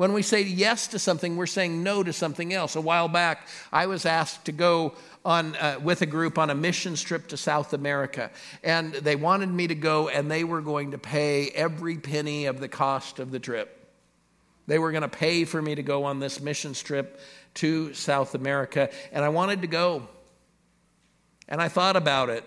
When 0.00 0.14
we 0.14 0.22
say 0.22 0.40
yes 0.40 0.86
to 0.88 0.98
something, 0.98 1.36
we're 1.36 1.44
saying 1.44 1.82
no 1.82 2.02
to 2.02 2.14
something 2.14 2.54
else. 2.54 2.76
A 2.76 2.80
while 2.80 3.08
back, 3.08 3.46
I 3.70 3.84
was 3.84 4.06
asked 4.06 4.46
to 4.46 4.52
go 4.52 4.94
on, 5.24 5.54
uh, 5.56 5.78
with 5.82 6.02
a 6.02 6.06
group 6.06 6.38
on 6.38 6.50
a 6.50 6.54
mission 6.54 6.94
trip 6.94 7.28
to 7.28 7.36
South 7.36 7.72
America. 7.72 8.30
And 8.64 8.92
they 8.94 9.16
wanted 9.16 9.50
me 9.50 9.66
to 9.66 9.74
go, 9.74 10.08
and 10.08 10.30
they 10.30 10.44
were 10.44 10.60
going 10.60 10.92
to 10.92 10.98
pay 10.98 11.48
every 11.48 11.98
penny 11.98 12.46
of 12.46 12.60
the 12.60 12.68
cost 12.68 13.18
of 13.18 13.30
the 13.30 13.38
trip. 13.38 13.76
They 14.66 14.78
were 14.78 14.92
going 14.92 15.02
to 15.02 15.08
pay 15.08 15.44
for 15.44 15.60
me 15.60 15.74
to 15.74 15.82
go 15.82 16.04
on 16.04 16.20
this 16.20 16.40
mission 16.40 16.74
trip 16.74 17.20
to 17.54 17.92
South 17.92 18.34
America, 18.34 18.90
and 19.12 19.24
I 19.24 19.28
wanted 19.28 19.62
to 19.62 19.66
go. 19.66 20.08
And 21.48 21.60
I 21.60 21.68
thought 21.68 21.96
about 21.96 22.28
it. 22.28 22.44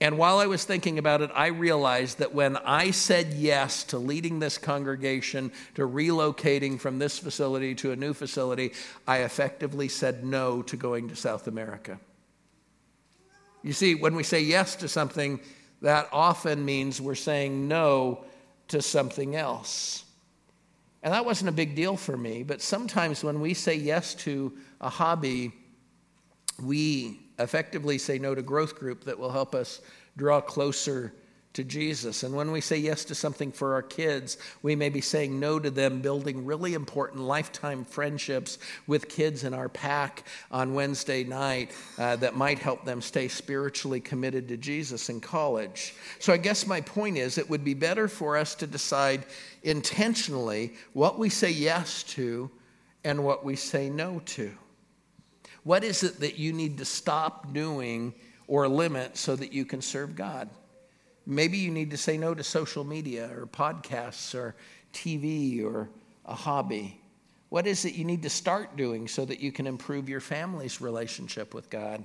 And 0.00 0.16
while 0.16 0.38
I 0.38 0.46
was 0.46 0.64
thinking 0.64 0.98
about 0.98 1.22
it, 1.22 1.30
I 1.34 1.48
realized 1.48 2.18
that 2.18 2.32
when 2.32 2.56
I 2.58 2.92
said 2.92 3.34
yes 3.34 3.82
to 3.84 3.98
leading 3.98 4.38
this 4.38 4.56
congregation, 4.56 5.50
to 5.74 5.88
relocating 5.88 6.78
from 6.78 7.00
this 7.00 7.18
facility 7.18 7.74
to 7.76 7.90
a 7.90 7.96
new 7.96 8.14
facility, 8.14 8.72
I 9.08 9.18
effectively 9.18 9.88
said 9.88 10.24
no 10.24 10.62
to 10.62 10.76
going 10.76 11.08
to 11.08 11.16
South 11.16 11.48
America. 11.48 11.98
You 13.64 13.72
see, 13.72 13.96
when 13.96 14.14
we 14.14 14.22
say 14.22 14.40
yes 14.40 14.76
to 14.76 14.88
something, 14.88 15.40
that 15.82 16.08
often 16.12 16.64
means 16.64 17.00
we're 17.00 17.16
saying 17.16 17.66
no 17.66 18.24
to 18.68 18.80
something 18.80 19.34
else. 19.34 20.04
And 21.02 21.12
that 21.12 21.24
wasn't 21.24 21.48
a 21.48 21.52
big 21.52 21.74
deal 21.74 21.96
for 21.96 22.16
me, 22.16 22.44
but 22.44 22.62
sometimes 22.62 23.24
when 23.24 23.40
we 23.40 23.54
say 23.54 23.74
yes 23.74 24.14
to 24.16 24.56
a 24.80 24.88
hobby, 24.88 25.52
we 26.62 27.20
effectively 27.38 27.98
say 27.98 28.18
no 28.18 28.34
to 28.34 28.42
growth 28.42 28.74
group 28.76 29.04
that 29.04 29.18
will 29.18 29.32
help 29.32 29.54
us 29.54 29.80
draw 30.16 30.40
closer 30.40 31.12
to 31.58 31.64
Jesus. 31.64 32.22
And 32.22 32.34
when 32.36 32.52
we 32.52 32.60
say 32.60 32.76
yes 32.76 33.04
to 33.06 33.16
something 33.16 33.50
for 33.50 33.74
our 33.74 33.82
kids, 33.82 34.38
we 34.62 34.76
may 34.76 34.90
be 34.90 35.00
saying 35.00 35.40
no 35.40 35.58
to 35.58 35.70
them 35.70 36.00
building 36.00 36.44
really 36.44 36.74
important 36.74 37.22
lifetime 37.22 37.84
friendships 37.84 38.58
with 38.86 39.08
kids 39.08 39.42
in 39.42 39.54
our 39.54 39.68
pack 39.68 40.24
on 40.52 40.74
Wednesday 40.74 41.24
night 41.24 41.72
uh, 41.98 42.14
that 42.16 42.36
might 42.36 42.60
help 42.60 42.84
them 42.84 43.00
stay 43.00 43.26
spiritually 43.26 43.98
committed 43.98 44.46
to 44.48 44.56
Jesus 44.56 45.08
in 45.08 45.20
college. 45.20 45.94
So 46.20 46.32
I 46.32 46.36
guess 46.36 46.64
my 46.64 46.80
point 46.80 47.16
is 47.16 47.38
it 47.38 47.50
would 47.50 47.64
be 47.64 47.74
better 47.74 48.06
for 48.06 48.36
us 48.36 48.54
to 48.56 48.66
decide 48.68 49.24
intentionally 49.64 50.74
what 50.92 51.18
we 51.18 51.28
say 51.28 51.50
yes 51.50 52.04
to 52.04 52.50
and 53.02 53.24
what 53.24 53.44
we 53.44 53.56
say 53.56 53.90
no 53.90 54.20
to. 54.26 54.52
What 55.64 55.84
is 55.84 56.02
it 56.02 56.20
that 56.20 56.38
you 56.38 56.52
need 56.52 56.78
to 56.78 56.84
stop 56.84 57.52
doing 57.52 58.14
or 58.46 58.68
limit 58.68 59.16
so 59.16 59.36
that 59.36 59.52
you 59.52 59.64
can 59.64 59.82
serve 59.82 60.16
God? 60.16 60.48
Maybe 61.26 61.58
you 61.58 61.70
need 61.70 61.90
to 61.90 61.96
say 61.96 62.16
no 62.16 62.34
to 62.34 62.42
social 62.42 62.84
media 62.84 63.30
or 63.34 63.46
podcasts 63.46 64.34
or 64.34 64.54
TV 64.94 65.62
or 65.62 65.90
a 66.24 66.34
hobby. 66.34 67.00
What 67.50 67.66
is 67.66 67.84
it 67.84 67.94
you 67.94 68.04
need 68.04 68.22
to 68.22 68.30
start 68.30 68.76
doing 68.76 69.08
so 69.08 69.24
that 69.24 69.40
you 69.40 69.52
can 69.52 69.66
improve 69.66 70.08
your 70.08 70.20
family's 70.20 70.80
relationship 70.80 71.54
with 71.54 71.70
God? 71.70 72.04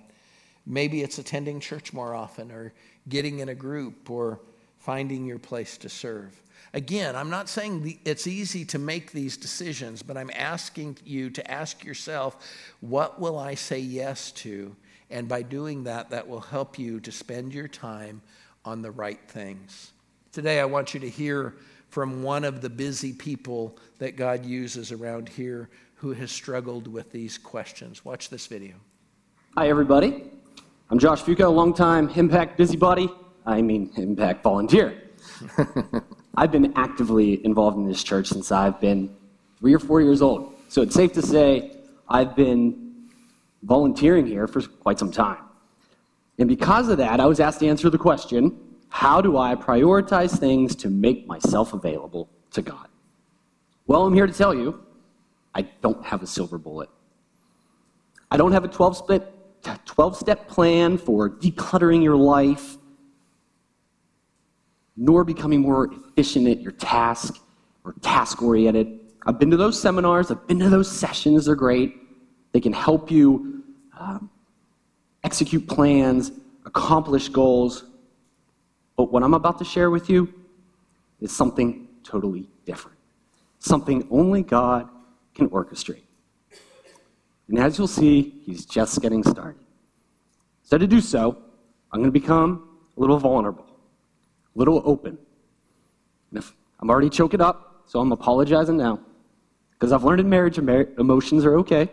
Maybe 0.66 1.02
it's 1.02 1.18
attending 1.18 1.60
church 1.60 1.94
more 1.94 2.16
often 2.16 2.52
or 2.52 2.74
getting 3.10 3.40
in 3.40 3.50
a 3.50 3.56
group 3.56 4.10
or 4.10 4.40
finding 4.80 5.26
your 5.26 5.40
place 5.40 5.78
to 5.80 5.90
serve. 5.90 6.42
Again, 6.76 7.16
I'm 7.16 7.30
not 7.30 7.50
saying 7.50 8.00
it's 8.04 8.26
easy 8.26 8.66
to 8.66 8.80
make 8.80 9.12
these 9.12 9.38
decisions, 9.38 10.02
but 10.02 10.18
I'm 10.18 10.32
asking 10.34 10.98
you 11.06 11.30
to 11.30 11.52
ask 11.52 11.84
yourself, 11.84 12.36
what 12.82 13.20
will 13.20 13.38
I 13.38 13.54
say 13.54 13.78
yes 13.78 14.32
to? 14.32 14.76
And 15.12 15.28
by 15.28 15.44
doing 15.44 15.84
that, 15.84 16.10
that 16.10 16.28
will 16.28 16.40
help 16.40 16.80
you 16.80 17.00
to 17.02 17.12
spend 17.12 17.54
your 17.54 17.68
time 17.68 18.24
on 18.66 18.82
the 18.82 18.90
right 18.90 19.20
things. 19.28 19.92
Today, 20.32 20.60
I 20.60 20.66
want 20.66 20.96
you 20.96 21.00
to 21.02 21.10
hear 21.10 21.54
from 21.90 22.24
one 22.24 22.44
of 22.44 22.62
the 22.62 22.72
busy 22.72 23.14
people 23.14 23.78
that 24.00 24.16
God 24.16 24.44
uses 24.44 24.92
around 24.92 25.30
here 25.30 25.70
who 25.94 26.14
has 26.14 26.32
struggled 26.32 26.88
with 26.88 27.12
these 27.12 27.38
questions. 27.38 28.04
Watch 28.04 28.30
this 28.30 28.48
video. 28.48 28.74
Hi, 29.56 29.70
everybody. 29.70 30.32
I'm 30.90 30.98
Josh 30.98 31.22
Fuco, 31.22 31.54
longtime 31.54 32.10
Impact 32.16 32.58
busybody. 32.58 33.12
I 33.46 33.62
mean, 33.62 33.92
Impact 33.96 34.42
volunteer. 34.42 35.00
I've 36.36 36.52
been 36.52 36.74
actively 36.76 37.46
involved 37.46 37.78
in 37.78 37.88
this 37.88 38.04
church 38.04 38.28
since 38.28 38.52
I've 38.52 38.80
been 38.80 39.16
three 39.60 39.74
or 39.74 39.80
four 39.80 40.02
years 40.02 40.22
old. 40.22 40.56
So 40.68 40.82
it's 40.82 40.96
safe 40.96 41.14
to 41.14 41.22
say 41.22 41.78
I've 42.10 42.36
been 42.36 43.08
volunteering 43.62 44.26
here 44.26 44.48
for 44.48 44.62
quite 44.62 45.00
some 45.00 45.12
time. 45.12 45.38
And 46.40 46.50
because 46.50 46.90
of 46.90 46.98
that, 46.98 47.20
I 47.20 47.26
was 47.26 47.40
asked 47.40 47.60
to 47.60 47.68
answer 47.68 47.90
the 47.90 47.98
question 47.98 48.60
how 48.90 49.22
do 49.22 49.38
I 49.38 49.56
prioritize 49.56 50.38
things 50.38 50.76
to 50.78 50.90
make 50.90 51.26
myself 51.26 51.74
available 51.74 52.30
to 52.52 52.62
God? 52.62 52.88
Well, 53.88 54.06
I'm 54.06 54.14
here 54.14 54.28
to 54.28 54.34
tell 54.34 54.54
you 54.54 54.84
I 55.56 55.64
don't 55.82 56.04
have 56.06 56.22
a 56.22 56.28
silver 56.28 56.58
bullet. 56.58 56.90
I 58.30 58.38
don't 58.38 58.52
have 58.52 58.64
a 58.64 58.68
12 58.68 58.98
step, 58.98 59.34
12 59.86 60.18
step 60.18 60.48
plan 60.48 60.98
for 60.98 61.30
decluttering 61.30 62.04
your 62.04 62.16
life, 62.16 62.78
nor 64.96 65.24
becoming 65.24 65.62
more 65.62 65.92
efficient 65.92 66.48
at 66.48 66.62
your 66.62 66.72
task 66.74 67.40
or 67.84 67.94
task 68.02 68.42
oriented. 68.42 69.00
I've 69.26 69.40
been 69.40 69.52
to 69.52 69.58
those 69.58 69.80
seminars, 69.80 70.32
I've 70.32 70.46
been 70.48 70.60
to 70.60 70.70
those 70.70 70.92
sessions, 70.92 71.46
they're 71.46 71.56
great. 71.56 71.96
They 72.52 72.60
can 72.60 72.74
help 72.74 73.10
you 73.10 73.64
um, 74.00 74.30
execute 75.24 75.68
plans, 75.68 76.32
accomplish 76.66 77.30
goals. 77.30 77.86
But 78.96 79.12
what 79.12 79.24
I'm 79.24 79.34
about 79.34 79.58
to 79.60 79.66
share 79.66 79.90
with 79.90 80.10
you 80.10 80.32
is 81.20 81.36
something 81.36 81.88
totally 82.04 82.48
different, 82.66 82.98
something 83.60 84.08
only 84.12 84.44
God 84.44 84.90
can 85.34 85.50
orchestrate. 85.50 86.04
And 87.48 87.60
as 87.60 87.78
you'll 87.78 87.88
see, 87.88 88.42
he's 88.46 88.66
just 88.66 89.02
getting 89.02 89.24
started. 89.24 89.62
So, 90.64 90.78
to 90.78 90.88
do 90.88 91.02
so, 91.02 91.38
I'm 91.92 92.00
going 92.00 92.12
to 92.12 92.20
become 92.20 92.68
a 92.96 93.00
little 93.00 93.18
vulnerable, 93.18 93.66
little 94.56 94.82
open. 94.86 95.18
If 96.32 96.54
I'm 96.80 96.90
already 96.90 97.10
choking 97.10 97.42
up, 97.42 97.84
so 97.86 98.00
I'm 98.00 98.12
apologizing 98.12 98.78
now, 98.78 99.00
because 99.72 99.92
I've 99.92 100.04
learned 100.04 100.22
in 100.22 100.30
marriage 100.30 100.58
emotions 100.58 101.46
are 101.46 101.58
okay. 101.60 101.90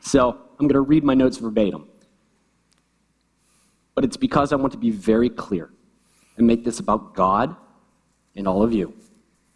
So 0.00 0.30
I'm 0.30 0.68
going 0.68 0.74
to 0.74 0.80
read 0.80 1.04
my 1.04 1.14
notes 1.14 1.38
verbatim. 1.38 1.88
But 3.94 4.04
it's 4.04 4.16
because 4.16 4.52
I 4.52 4.56
want 4.56 4.72
to 4.72 4.78
be 4.78 4.90
very 4.90 5.30
clear 5.30 5.70
and 6.36 6.46
make 6.46 6.64
this 6.64 6.80
about 6.80 7.14
God 7.14 7.56
and 8.36 8.46
all 8.46 8.62
of 8.62 8.72
you. 8.72 8.94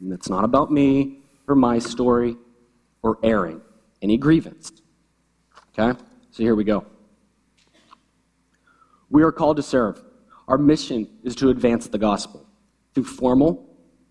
And 0.01 0.13
it's 0.13 0.29
not 0.29 0.45
about 0.45 0.71
me 0.71 1.21
or 1.49 1.55
my 1.55 1.79
story 1.79 2.37
or 3.03 3.19
airing 3.23 3.61
any 4.03 4.17
grievance. 4.17 4.73
Okay? 5.79 5.99
So 6.31 6.43
here 6.43 6.55
we 6.55 6.65
go. 6.65 6.85
We 9.11 9.23
are 9.23 9.33
called 9.33 9.57
to 9.57 9.63
serve. 9.63 10.03
Our 10.49 10.59
mission 10.59 11.09
is 11.23 11.35
to 11.37 11.51
advance 11.51 11.89
the 11.89 11.99
gospel 11.99 12.47
through 12.95 13.05
formal 13.05 13.67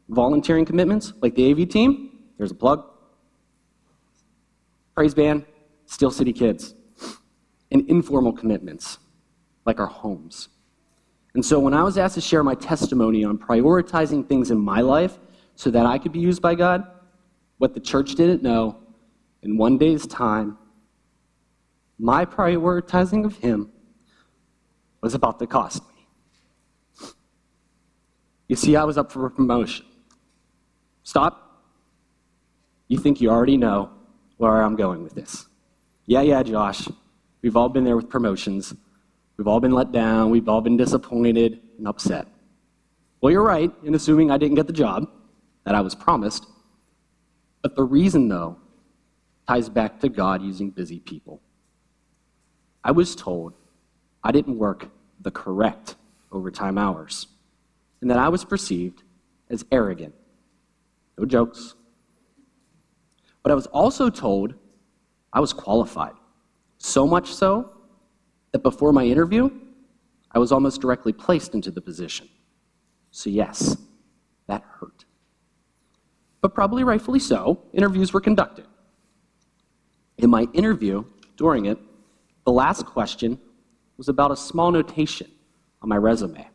volunteering 0.10 0.65
commitments 0.65 1.13
like 1.21 1.36
the 1.36 1.51
AV 1.51 1.67
team. 1.69 2.19
There's 2.38 2.51
a 2.51 2.55
plug. 2.55 2.86
Praise 4.93 5.13
band, 5.13 5.45
Steel 5.86 6.12
City 6.12 6.31
Kids, 6.31 6.73
and 7.71 7.89
informal 7.89 8.31
commitments 8.31 8.99
like 9.65 9.79
our 9.79 9.88
homes. 9.88 10.49
And 11.34 11.43
so 11.43 11.60
when 11.60 11.73
I 11.73 11.84
was 11.84 11.97
asked 11.97 12.15
to 12.15 12.21
share 12.21 12.43
my 12.43 12.55
testimony 12.55 13.25
on 13.25 13.38
prioritizing 13.38 14.27
things 14.27 14.51
in 14.51 14.58
my 14.58 14.79
life 14.79 15.17
so 15.55 15.69
that 15.71 15.86
I 15.86 15.97
could 15.97 16.13
be 16.13 16.19
used 16.19 16.41
by 16.41 16.55
God, 16.55 16.86
what 17.58 17.73
the 17.73 17.79
church 17.79 18.15
didn't 18.15 18.41
know, 18.41 18.77
in 19.41 19.58
one 19.58 19.77
day's 19.77 20.08
time, 20.08 20.58
my 21.97 22.25
prioritizing 22.25 23.25
of 23.25 23.38
Him 23.38 23.71
was 25.05 25.13
about 25.13 25.37
to 25.37 25.45
cost 25.45 25.83
me. 25.87 27.09
You 28.47 28.55
see, 28.55 28.75
I 28.75 28.83
was 28.83 28.97
up 28.97 29.11
for 29.11 29.27
a 29.27 29.29
promotion. 29.29 29.85
Stop. 31.03 31.61
You 32.87 32.97
think 32.97 33.21
you 33.21 33.29
already 33.29 33.55
know 33.55 33.91
where 34.37 34.63
I'm 34.63 34.75
going 34.75 35.03
with 35.03 35.13
this. 35.13 35.45
Yeah, 36.07 36.21
yeah, 36.21 36.41
Josh. 36.41 36.87
We've 37.43 37.55
all 37.55 37.69
been 37.69 37.83
there 37.83 37.95
with 37.95 38.09
promotions. 38.09 38.73
We've 39.37 39.47
all 39.47 39.59
been 39.59 39.73
let 39.73 39.91
down. 39.91 40.31
We've 40.31 40.49
all 40.49 40.61
been 40.61 40.75
disappointed 40.75 41.59
and 41.77 41.87
upset. 41.87 42.25
Well, 43.21 43.31
you're 43.31 43.43
right 43.43 43.71
in 43.83 43.93
assuming 43.93 44.31
I 44.31 44.39
didn't 44.39 44.55
get 44.55 44.65
the 44.65 44.73
job 44.73 45.07
that 45.65 45.75
I 45.75 45.81
was 45.81 45.93
promised. 45.93 46.47
But 47.61 47.75
the 47.75 47.83
reason, 47.83 48.27
though, 48.27 48.57
ties 49.47 49.69
back 49.69 49.99
to 49.99 50.09
God 50.09 50.41
using 50.41 50.71
busy 50.71 50.99
people. 50.99 51.43
I 52.83 52.89
was 52.89 53.15
told 53.15 53.53
I 54.25 54.31
didn't 54.31 54.57
work 54.57 54.89
the 55.21 55.29
correct 55.29 55.95
overtime 56.31 56.79
hours, 56.79 57.27
and 58.01 58.09
that 58.09 58.17
I 58.17 58.27
was 58.29 58.43
perceived 58.43 59.03
as 59.51 59.63
arrogant. 59.71 60.15
No 61.15 61.25
jokes. 61.25 61.75
But 63.43 63.51
I 63.51 63.55
was 63.55 63.67
also 63.67 64.09
told 64.09 64.55
I 65.31 65.39
was 65.39 65.53
qualified. 65.53 66.15
So 66.79 67.05
much 67.05 67.31
so 67.35 67.71
that 68.51 68.63
before 68.63 68.91
my 68.91 69.05
interview, 69.05 69.51
I 70.31 70.39
was 70.39 70.51
almost 70.51 70.81
directly 70.81 71.13
placed 71.13 71.53
into 71.53 71.69
the 71.69 71.81
position. 71.81 72.27
So, 73.11 73.29
yes, 73.29 73.77
that 74.47 74.63
hurt. 74.63 75.05
But 76.41 76.55
probably 76.55 76.83
rightfully 76.83 77.19
so, 77.19 77.61
interviews 77.73 78.11
were 78.11 78.21
conducted. 78.21 78.65
In 80.17 80.31
my 80.31 80.47
interview, 80.53 81.05
during 81.38 81.65
it, 81.67 81.77
the 82.43 82.51
last 82.51 82.88
question 82.88 83.39
was 83.97 84.10
about 84.10 84.31
a 84.31 84.36
small 84.36 84.71
notation 84.71 85.29
on 85.81 85.89
my 85.89 85.97
resume. 85.97 86.47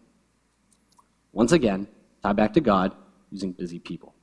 Once 1.32 1.52
again, 1.52 1.86
tie 2.22 2.32
back 2.32 2.52
to 2.54 2.60
God 2.60 2.94
using 3.30 3.52
busy 3.52 3.78
people. 3.78 4.14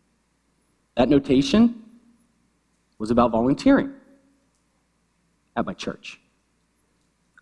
That 0.95 1.10
notation 1.10 1.84
was 2.97 3.12
about 3.12 3.32
volunteering 3.32 3.93
at 5.56 5.65
my 5.65 5.73
church. 5.73 6.19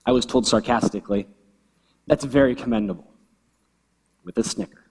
I 0.05 0.11
was 0.11 0.25
told 0.25 0.45
sarcastically, 0.45 1.27
That's 2.07 2.23
very 2.23 2.53
commendable, 2.55 3.11
with 4.23 4.37
a 4.37 4.43
snicker, 4.43 4.83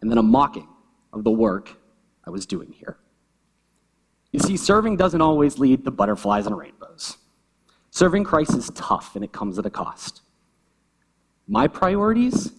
and 0.00 0.10
then 0.10 0.18
a 0.18 0.22
mocking 0.22 0.68
of 1.12 1.24
the 1.24 1.30
work 1.30 1.76
I 2.24 2.30
was 2.30 2.46
doing 2.46 2.72
here. 2.72 2.96
You 4.32 4.38
see, 4.38 4.56
serving 4.56 4.96
doesn't 4.96 5.20
always 5.20 5.58
lead 5.58 5.84
to 5.84 5.90
butterflies 5.90 6.46
and 6.46 6.56
rainbows. 6.56 7.16
Serving 7.90 8.24
Christ 8.24 8.54
is 8.54 8.70
tough 8.74 9.16
and 9.16 9.24
it 9.24 9.32
comes 9.32 9.58
at 9.58 9.66
a 9.66 9.70
cost. 9.70 10.22
My 11.48 11.66
priorities 11.66 12.52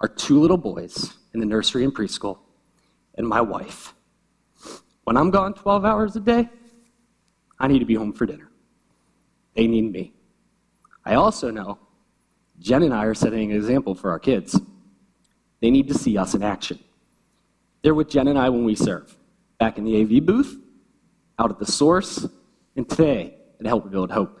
are 0.00 0.08
two 0.08 0.40
little 0.40 0.56
boys 0.56 1.14
in 1.34 1.40
the 1.40 1.46
nursery 1.46 1.84
and 1.84 1.94
preschool 1.94 2.38
and 3.14 3.28
my 3.28 3.40
wife. 3.40 3.94
When 5.04 5.16
I'm 5.16 5.30
gone 5.30 5.54
12 5.54 5.84
hours 5.84 6.16
a 6.16 6.20
day, 6.20 6.48
I 7.58 7.68
need 7.68 7.80
to 7.80 7.84
be 7.84 7.94
home 7.94 8.12
for 8.12 8.26
dinner. 8.26 8.48
They 9.54 9.66
need 9.66 9.92
me. 9.92 10.14
I 11.04 11.14
also 11.14 11.50
know 11.50 11.78
Jen 12.58 12.82
and 12.82 12.94
I 12.94 13.04
are 13.04 13.14
setting 13.14 13.50
an 13.50 13.56
example 13.56 13.94
for 13.94 14.10
our 14.10 14.18
kids. 14.18 14.58
They 15.60 15.70
need 15.70 15.88
to 15.88 15.94
see 15.94 16.16
us 16.16 16.34
in 16.34 16.42
action. 16.42 16.78
They're 17.82 17.94
with 17.94 18.08
Jen 18.08 18.28
and 18.28 18.38
I 18.38 18.48
when 18.48 18.64
we 18.64 18.74
serve, 18.74 19.16
back 19.58 19.78
in 19.78 19.84
the 19.84 20.00
AV 20.00 20.24
booth, 20.24 20.56
out 21.38 21.50
at 21.50 21.58
the 21.58 21.66
source, 21.66 22.26
and 22.76 22.88
today 22.88 23.36
at 23.62 23.68
Help 23.68 23.90
Build 23.90 24.10
Hope. 24.10 24.40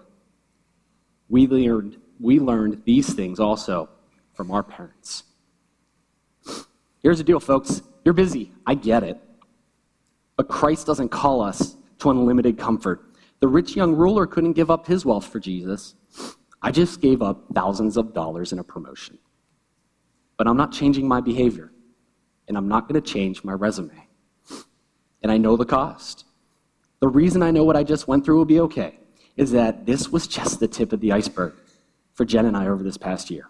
We 1.28 1.46
learned, 1.46 1.96
we 2.18 2.40
learned 2.40 2.82
these 2.84 3.14
things 3.14 3.38
also 3.38 3.88
from 4.34 4.50
our 4.50 4.62
parents. 4.64 5.22
Here's 7.02 7.18
the 7.18 7.24
deal, 7.24 7.40
folks. 7.40 7.82
You're 8.04 8.14
busy. 8.14 8.50
I 8.66 8.74
get 8.74 9.04
it. 9.04 9.18
But 10.36 10.48
Christ 10.48 10.86
doesn't 10.86 11.10
call 11.10 11.40
us 11.40 11.76
to 12.00 12.10
unlimited 12.10 12.58
comfort. 12.58 13.00
The 13.38 13.48
rich 13.48 13.76
young 13.76 13.94
ruler 13.94 14.26
couldn't 14.26 14.54
give 14.54 14.70
up 14.70 14.86
his 14.86 15.04
wealth 15.04 15.26
for 15.26 15.38
Jesus. 15.38 15.94
I 16.60 16.72
just 16.72 17.00
gave 17.00 17.22
up 17.22 17.44
thousands 17.54 17.96
of 17.96 18.12
dollars 18.12 18.52
in 18.52 18.58
a 18.58 18.64
promotion. 18.64 19.18
But 20.36 20.48
I'm 20.48 20.56
not 20.56 20.72
changing 20.72 21.06
my 21.06 21.20
behavior, 21.20 21.70
and 22.48 22.56
I'm 22.56 22.68
not 22.68 22.88
going 22.88 23.00
to 23.00 23.12
change 23.12 23.44
my 23.44 23.52
resume. 23.52 24.08
And 25.22 25.30
I 25.30 25.38
know 25.38 25.56
the 25.56 25.64
cost. 25.64 26.24
The 27.00 27.08
reason 27.08 27.42
I 27.42 27.52
know 27.52 27.62
what 27.62 27.76
I 27.76 27.84
just 27.84 28.08
went 28.08 28.24
through 28.24 28.38
will 28.38 28.44
be 28.44 28.60
okay 28.60 28.98
is 29.36 29.52
that 29.52 29.86
this 29.86 30.10
was 30.10 30.26
just 30.26 30.60
the 30.60 30.68
tip 30.68 30.92
of 30.92 31.00
the 31.00 31.12
iceberg 31.12 31.54
for 32.12 32.24
Jen 32.24 32.46
and 32.46 32.56
I 32.56 32.66
over 32.66 32.82
this 32.82 32.98
past 32.98 33.30
year. 33.30 33.48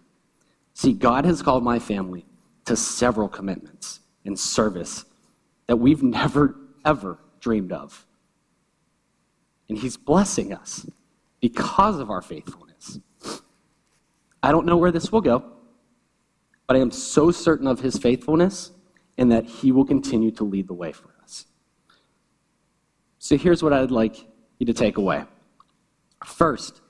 See, 0.74 0.92
God 0.92 1.24
has 1.24 1.42
called 1.42 1.64
my 1.64 1.78
family 1.78 2.24
to 2.64 2.76
several 2.76 3.28
commitments 3.28 4.00
and 4.24 4.38
service 4.38 5.04
that 5.66 5.76
we've 5.76 6.02
never, 6.02 6.56
ever 6.84 7.18
dreamed 7.40 7.72
of. 7.72 8.06
And 9.68 9.76
He's 9.76 9.96
blessing 9.96 10.52
us 10.52 10.86
because 11.40 11.98
of 11.98 12.10
our 12.10 12.22
faithfulness. 12.22 12.98
I 14.42 14.52
don't 14.52 14.66
know 14.66 14.76
where 14.76 14.92
this 14.92 15.10
will 15.12 15.20
go, 15.20 15.44
but 16.66 16.76
I 16.76 16.80
am 16.80 16.90
so 16.90 17.30
certain 17.30 17.66
of 17.66 17.80
His 17.80 17.98
faithfulness 17.98 18.72
and 19.18 19.30
that 19.32 19.44
He 19.44 19.72
will 19.72 19.84
continue 19.84 20.30
to 20.32 20.44
lead 20.44 20.68
the 20.68 20.74
way 20.74 20.92
for 20.92 21.10
us. 21.22 21.46
So 23.18 23.36
here's 23.36 23.62
what 23.62 23.72
I'd 23.72 23.90
like 23.90 24.26
you 24.58 24.66
to 24.66 24.72
take 24.72 24.96
away. 24.96 25.24
First, 26.24 26.80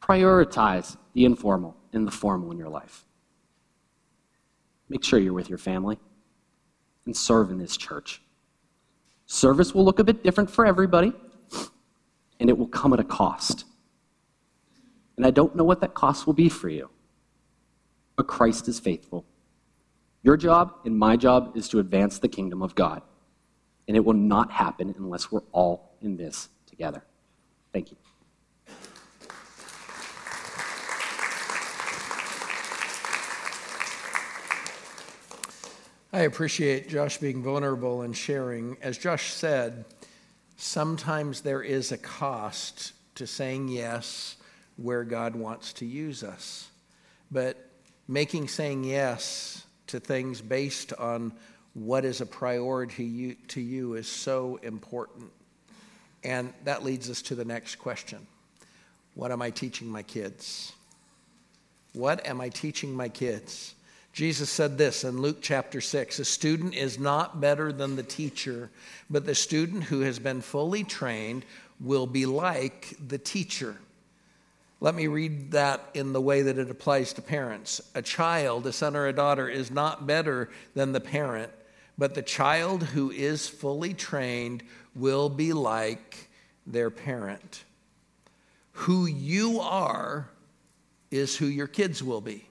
prioritize 0.00 0.96
the 1.14 1.24
informal 1.24 1.76
and 1.92 2.06
the 2.06 2.10
formal 2.10 2.50
in 2.50 2.58
your 2.58 2.68
life. 2.68 3.04
Make 4.88 5.04
sure 5.04 5.18
you're 5.18 5.32
with 5.32 5.48
your 5.48 5.58
family 5.58 5.98
and 7.06 7.16
serve 7.16 7.50
in 7.50 7.58
this 7.58 7.76
church. 7.76 8.22
Service 9.26 9.74
will 9.74 9.84
look 9.84 10.00
a 10.00 10.04
bit 10.04 10.24
different 10.24 10.50
for 10.50 10.66
everybody, 10.66 11.12
and 12.40 12.50
it 12.50 12.58
will 12.58 12.66
come 12.66 12.92
at 12.92 13.00
a 13.00 13.04
cost. 13.04 13.64
And 15.16 15.24
I 15.24 15.30
don't 15.30 15.54
know 15.54 15.64
what 15.64 15.80
that 15.82 15.94
cost 15.94 16.26
will 16.26 16.34
be 16.34 16.48
for 16.48 16.68
you, 16.68 16.90
but 18.16 18.26
Christ 18.26 18.66
is 18.66 18.80
faithful. 18.80 19.24
Your 20.22 20.36
job 20.36 20.74
and 20.84 20.98
my 20.98 21.16
job 21.16 21.56
is 21.56 21.68
to 21.68 21.78
advance 21.78 22.18
the 22.18 22.28
kingdom 22.28 22.62
of 22.62 22.74
God, 22.74 23.02
and 23.86 23.96
it 23.96 24.04
will 24.04 24.14
not 24.14 24.50
happen 24.50 24.94
unless 24.98 25.30
we're 25.30 25.42
all 25.52 25.96
in 26.00 26.16
this 26.16 26.48
together. 26.66 27.04
Thank 27.72 27.92
you. 27.92 27.96
I 36.12 36.22
appreciate 36.22 36.88
Josh 36.88 37.18
being 37.18 37.40
vulnerable 37.40 38.02
and 38.02 38.16
sharing. 38.16 38.76
As 38.82 38.98
Josh 38.98 39.32
said, 39.32 39.84
sometimes 40.56 41.42
there 41.42 41.62
is 41.62 41.92
a 41.92 41.98
cost 41.98 42.94
to 43.14 43.28
saying 43.28 43.68
yes 43.68 44.36
where 44.76 45.04
God 45.04 45.36
wants 45.36 45.72
to 45.74 45.86
use 45.86 46.24
us. 46.24 46.68
But 47.30 47.64
making 48.08 48.48
saying 48.48 48.82
yes 48.82 49.64
to 49.86 50.00
things 50.00 50.40
based 50.40 50.92
on 50.94 51.32
what 51.74 52.04
is 52.04 52.20
a 52.20 52.26
priority 52.26 53.36
to 53.46 53.60
you 53.60 53.94
is 53.94 54.08
so 54.08 54.58
important. 54.64 55.30
And 56.24 56.52
that 56.64 56.82
leads 56.82 57.08
us 57.08 57.22
to 57.22 57.36
the 57.36 57.44
next 57.44 57.76
question 57.76 58.26
What 59.14 59.30
am 59.30 59.42
I 59.42 59.50
teaching 59.50 59.86
my 59.86 60.02
kids? 60.02 60.72
What 61.92 62.26
am 62.26 62.40
I 62.40 62.48
teaching 62.48 62.96
my 62.96 63.08
kids? 63.08 63.76
Jesus 64.12 64.50
said 64.50 64.76
this 64.76 65.04
in 65.04 65.20
Luke 65.20 65.38
chapter 65.40 65.80
6 65.80 66.18
A 66.18 66.24
student 66.24 66.74
is 66.74 66.98
not 66.98 67.40
better 67.40 67.72
than 67.72 67.96
the 67.96 68.02
teacher, 68.02 68.70
but 69.08 69.24
the 69.24 69.34
student 69.34 69.84
who 69.84 70.00
has 70.00 70.18
been 70.18 70.40
fully 70.40 70.82
trained 70.84 71.44
will 71.80 72.06
be 72.06 72.26
like 72.26 72.96
the 73.06 73.18
teacher. 73.18 73.76
Let 74.80 74.94
me 74.94 75.06
read 75.06 75.52
that 75.52 75.90
in 75.94 76.12
the 76.12 76.20
way 76.20 76.42
that 76.42 76.58
it 76.58 76.70
applies 76.70 77.12
to 77.14 77.22
parents. 77.22 77.82
A 77.94 78.02
child, 78.02 78.66
a 78.66 78.72
son 78.72 78.96
or 78.96 79.06
a 79.06 79.12
daughter, 79.12 79.48
is 79.48 79.70
not 79.70 80.06
better 80.06 80.48
than 80.74 80.92
the 80.92 81.00
parent, 81.00 81.52
but 81.98 82.14
the 82.14 82.22
child 82.22 82.82
who 82.82 83.10
is 83.10 83.46
fully 83.46 83.92
trained 83.92 84.62
will 84.94 85.28
be 85.28 85.52
like 85.52 86.30
their 86.66 86.90
parent. 86.90 87.64
Who 88.72 89.06
you 89.06 89.60
are 89.60 90.30
is 91.10 91.36
who 91.36 91.46
your 91.46 91.66
kids 91.66 92.02
will 92.02 92.22
be. 92.22 92.46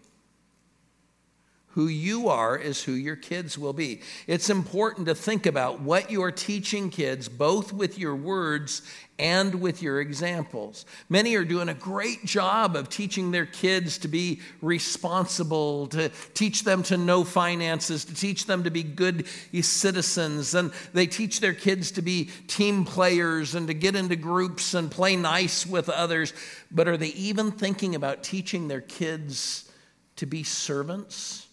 Who 1.73 1.87
you 1.87 2.29
are 2.29 2.57
is 2.57 2.83
who 2.83 2.93
your 2.93 3.15
kids 3.15 3.57
will 3.57 3.73
be. 3.73 4.01
It's 4.25 4.49
important 4.49 5.05
to 5.05 5.15
think 5.15 5.45
about 5.45 5.79
what 5.81 6.09
you 6.09 6.23
are 6.23 6.31
teaching 6.31 6.89
kids, 6.89 7.29
both 7.29 7.71
with 7.71 7.99
your 7.99 8.15
words 8.15 8.81
and 9.19 9.55
with 9.55 9.83
your 9.83 10.01
examples. 10.01 10.85
Many 11.09 11.35
are 11.35 11.45
doing 11.45 11.69
a 11.69 11.75
great 11.75 12.25
job 12.25 12.75
of 12.75 12.89
teaching 12.89 13.29
their 13.29 13.45
kids 13.45 13.99
to 13.99 14.07
be 14.07 14.41
responsible, 14.61 15.87
to 15.87 16.09
teach 16.33 16.63
them 16.63 16.81
to 16.83 16.97
know 16.97 17.23
finances, 17.23 18.03
to 18.05 18.15
teach 18.15 18.45
them 18.45 18.63
to 18.63 18.71
be 18.71 18.81
good 18.81 19.27
citizens. 19.61 20.55
And 20.55 20.71
they 20.93 21.05
teach 21.05 21.39
their 21.39 21.53
kids 21.53 21.91
to 21.91 22.01
be 22.01 22.29
team 22.47 22.83
players 22.83 23.53
and 23.53 23.67
to 23.67 23.73
get 23.75 23.95
into 23.95 24.15
groups 24.15 24.73
and 24.73 24.89
play 24.89 25.15
nice 25.15 25.67
with 25.67 25.87
others. 25.87 26.33
But 26.71 26.87
are 26.87 26.97
they 26.97 27.09
even 27.09 27.51
thinking 27.51 27.93
about 27.93 28.23
teaching 28.23 28.69
their 28.69 28.81
kids 28.81 29.69
to 30.15 30.25
be 30.25 30.43
servants? 30.43 31.45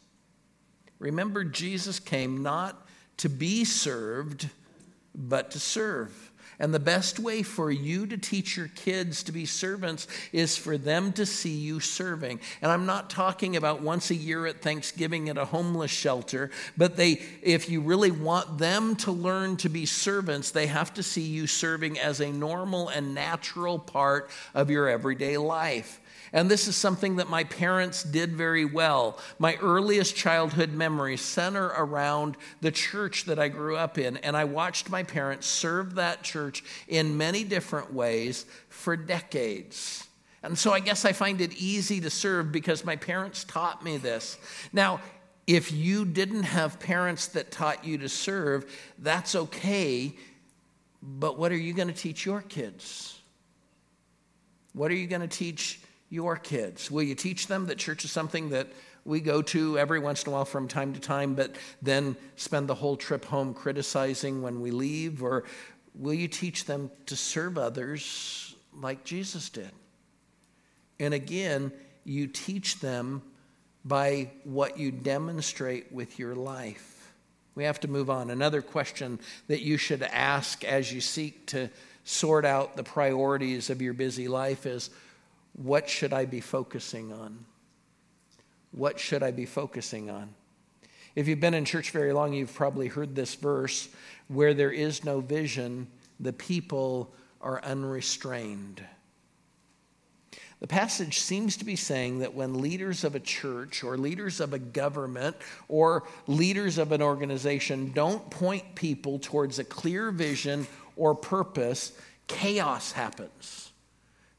Remember, 0.98 1.44
Jesus 1.44 2.00
came 2.00 2.42
not 2.42 2.86
to 3.18 3.28
be 3.28 3.64
served, 3.64 4.48
but 5.14 5.50
to 5.52 5.60
serve. 5.60 6.32
And 6.58 6.72
the 6.72 6.80
best 6.80 7.18
way 7.18 7.42
for 7.42 7.70
you 7.70 8.06
to 8.06 8.16
teach 8.16 8.56
your 8.56 8.68
kids 8.68 9.22
to 9.24 9.32
be 9.32 9.44
servants 9.44 10.08
is 10.32 10.56
for 10.56 10.78
them 10.78 11.12
to 11.14 11.26
see 11.26 11.54
you 11.54 11.80
serving. 11.80 12.40
And 12.62 12.72
I'm 12.72 12.86
not 12.86 13.10
talking 13.10 13.56
about 13.56 13.82
once 13.82 14.10
a 14.10 14.14
year 14.14 14.46
at 14.46 14.62
Thanksgiving 14.62 15.28
at 15.28 15.36
a 15.36 15.44
homeless 15.44 15.90
shelter, 15.90 16.50
but 16.76 16.96
they 16.96 17.20
if 17.42 17.68
you 17.68 17.82
really 17.82 18.10
want 18.10 18.56
them 18.58 18.96
to 18.96 19.12
learn 19.12 19.58
to 19.58 19.68
be 19.68 19.84
servants, 19.84 20.50
they 20.50 20.66
have 20.66 20.94
to 20.94 21.02
see 21.02 21.22
you 21.22 21.46
serving 21.46 21.98
as 21.98 22.20
a 22.20 22.32
normal 22.32 22.88
and 22.88 23.14
natural 23.14 23.78
part 23.78 24.30
of 24.54 24.70
your 24.70 24.88
everyday 24.88 25.36
life. 25.36 26.00
And 26.32 26.50
this 26.50 26.68
is 26.68 26.76
something 26.76 27.16
that 27.16 27.30
my 27.30 27.44
parents 27.44 28.02
did 28.02 28.32
very 28.32 28.64
well. 28.64 29.18
My 29.38 29.56
earliest 29.56 30.16
childhood 30.16 30.72
memories 30.72 31.20
center 31.20 31.66
around 31.76 32.36
the 32.60 32.70
church 32.70 33.24
that 33.24 33.38
I 33.38 33.48
grew 33.48 33.76
up 33.76 33.98
in. 33.98 34.16
And 34.18 34.36
I 34.36 34.44
watched 34.44 34.90
my 34.90 35.02
parents 35.02 35.46
serve 35.46 35.94
that 35.96 36.22
church 36.22 36.64
in 36.88 37.16
many 37.16 37.44
different 37.44 37.92
ways 37.92 38.46
for 38.68 38.96
decades. 38.96 40.06
And 40.42 40.56
so 40.58 40.72
I 40.72 40.80
guess 40.80 41.04
I 41.04 41.12
find 41.12 41.40
it 41.40 41.54
easy 41.54 42.00
to 42.00 42.10
serve 42.10 42.52
because 42.52 42.84
my 42.84 42.96
parents 42.96 43.44
taught 43.44 43.82
me 43.82 43.96
this. 43.96 44.36
Now, 44.72 45.00
if 45.46 45.72
you 45.72 46.04
didn't 46.04 46.42
have 46.42 46.80
parents 46.80 47.28
that 47.28 47.50
taught 47.50 47.84
you 47.84 47.98
to 47.98 48.08
serve, 48.08 48.66
that's 48.98 49.34
okay. 49.34 50.14
But 51.02 51.38
what 51.38 51.52
are 51.52 51.56
you 51.56 51.72
going 51.72 51.88
to 51.88 51.94
teach 51.94 52.26
your 52.26 52.42
kids? 52.42 53.20
What 54.72 54.90
are 54.90 54.94
you 54.94 55.06
going 55.06 55.22
to 55.22 55.28
teach 55.28 55.80
your 56.08 56.36
kids? 56.36 56.90
Will 56.90 57.02
you 57.02 57.14
teach 57.14 57.46
them 57.46 57.66
that 57.66 57.78
church 57.78 58.04
is 58.04 58.12
something 58.12 58.50
that 58.50 58.68
we 59.04 59.20
go 59.20 59.40
to 59.40 59.78
every 59.78 60.00
once 60.00 60.24
in 60.24 60.30
a 60.30 60.32
while 60.32 60.44
from 60.44 60.68
time 60.68 60.92
to 60.92 61.00
time, 61.00 61.34
but 61.34 61.54
then 61.80 62.16
spend 62.34 62.68
the 62.68 62.74
whole 62.74 62.96
trip 62.96 63.24
home 63.24 63.54
criticizing 63.54 64.42
when 64.42 64.60
we 64.60 64.70
leave? 64.70 65.22
Or 65.22 65.44
will 65.94 66.14
you 66.14 66.28
teach 66.28 66.64
them 66.64 66.90
to 67.06 67.16
serve 67.16 67.56
others 67.56 68.54
like 68.74 69.04
Jesus 69.04 69.48
did? 69.48 69.70
And 70.98 71.14
again, 71.14 71.72
you 72.04 72.26
teach 72.26 72.80
them 72.80 73.22
by 73.84 74.30
what 74.44 74.78
you 74.78 74.90
demonstrate 74.90 75.92
with 75.92 76.18
your 76.18 76.34
life. 76.34 77.12
We 77.54 77.64
have 77.64 77.80
to 77.80 77.88
move 77.88 78.10
on. 78.10 78.30
Another 78.30 78.60
question 78.60 79.18
that 79.46 79.62
you 79.62 79.76
should 79.76 80.02
ask 80.02 80.64
as 80.64 80.92
you 80.92 81.00
seek 81.00 81.46
to 81.48 81.70
sort 82.04 82.44
out 82.44 82.76
the 82.76 82.84
priorities 82.84 83.70
of 83.70 83.80
your 83.80 83.94
busy 83.94 84.28
life 84.28 84.66
is 84.66 84.90
what 85.56 85.88
should 85.88 86.12
I 86.12 86.24
be 86.26 86.40
focusing 86.40 87.12
on? 87.12 87.44
What 88.72 89.00
should 89.00 89.22
I 89.22 89.30
be 89.30 89.46
focusing 89.46 90.10
on? 90.10 90.34
If 91.14 91.28
you've 91.28 91.40
been 91.40 91.54
in 91.54 91.64
church 91.64 91.92
very 91.92 92.12
long, 92.12 92.34
you've 92.34 92.54
probably 92.54 92.88
heard 92.88 93.14
this 93.14 93.34
verse 93.34 93.88
where 94.28 94.52
there 94.52 94.70
is 94.70 95.02
no 95.02 95.20
vision, 95.20 95.86
the 96.20 96.32
people 96.32 97.14
are 97.40 97.62
unrestrained. 97.62 98.82
The 100.60 100.66
passage 100.66 101.20
seems 101.20 101.56
to 101.58 101.64
be 101.64 101.76
saying 101.76 102.20
that 102.20 102.34
when 102.34 102.60
leaders 102.60 103.04
of 103.04 103.14
a 103.14 103.20
church 103.20 103.84
or 103.84 103.96
leaders 103.96 104.40
of 104.40 104.52
a 104.52 104.58
government 104.58 105.36
or 105.68 106.04
leaders 106.26 106.78
of 106.78 106.92
an 106.92 107.02
organization 107.02 107.92
don't 107.92 108.30
point 108.30 108.74
people 108.74 109.18
towards 109.18 109.58
a 109.58 109.64
clear 109.64 110.10
vision 110.10 110.66
or 110.96 111.14
purpose, 111.14 111.92
chaos 112.26 112.92
happens. 112.92 113.65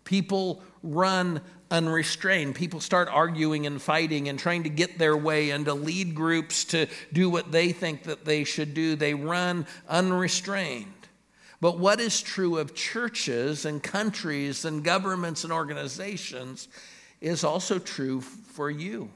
People 0.08 0.64
run 0.84 1.42
unrestrained. 1.70 2.56
People 2.56 2.80
start 2.80 3.10
arguing 3.12 3.66
and 3.66 3.82
fighting 3.82 4.30
and 4.30 4.40
trying 4.40 4.64
to 4.64 4.70
get 4.70 4.98
their 4.98 5.18
way 5.18 5.50
and 5.50 5.66
to 5.66 5.74
lead 5.74 6.16
groups 6.16 6.64
to 6.64 6.88
do 7.12 7.30
what 7.30 7.52
they 7.52 7.74
think 7.74 8.04
that 8.04 8.24
they 8.24 8.46
should 8.46 8.74
do. 8.74 8.96
They 8.96 9.14
run 9.14 9.68
unrestrained. 9.90 10.94
But 11.60 11.78
what 11.78 12.00
is 12.00 12.22
true 12.22 12.58
of 12.58 12.74
churches 12.74 13.66
and 13.66 13.84
countries 13.84 14.64
and 14.64 14.82
governments 14.82 15.44
and 15.44 15.52
organizations 15.52 16.70
is 17.20 17.44
also 17.44 17.78
true 17.78 18.22
for 18.22 18.72
you. 18.72 19.10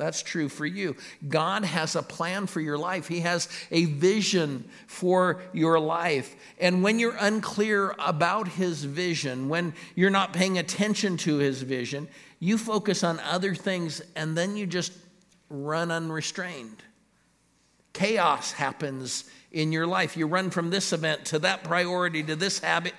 That's 0.00 0.22
true 0.22 0.48
for 0.48 0.64
you. 0.64 0.96
God 1.28 1.62
has 1.62 1.94
a 1.94 2.02
plan 2.02 2.46
for 2.46 2.62
your 2.62 2.78
life. 2.78 3.06
He 3.06 3.20
has 3.20 3.50
a 3.70 3.84
vision 3.84 4.64
for 4.86 5.42
your 5.52 5.78
life. 5.78 6.34
And 6.58 6.82
when 6.82 6.98
you're 6.98 7.18
unclear 7.20 7.94
about 7.98 8.48
His 8.48 8.82
vision, 8.82 9.50
when 9.50 9.74
you're 9.94 10.08
not 10.08 10.32
paying 10.32 10.56
attention 10.56 11.18
to 11.18 11.36
His 11.36 11.60
vision, 11.60 12.08
you 12.38 12.56
focus 12.56 13.04
on 13.04 13.20
other 13.20 13.54
things 13.54 14.00
and 14.16 14.34
then 14.34 14.56
you 14.56 14.66
just 14.66 14.94
run 15.50 15.90
unrestrained. 15.90 16.82
Chaos 17.92 18.52
happens 18.52 19.24
in 19.52 19.70
your 19.70 19.86
life. 19.86 20.16
You 20.16 20.26
run 20.26 20.48
from 20.48 20.70
this 20.70 20.94
event 20.94 21.26
to 21.26 21.40
that 21.40 21.62
priority 21.62 22.22
to 22.22 22.36
this 22.36 22.60
habit 22.60 22.94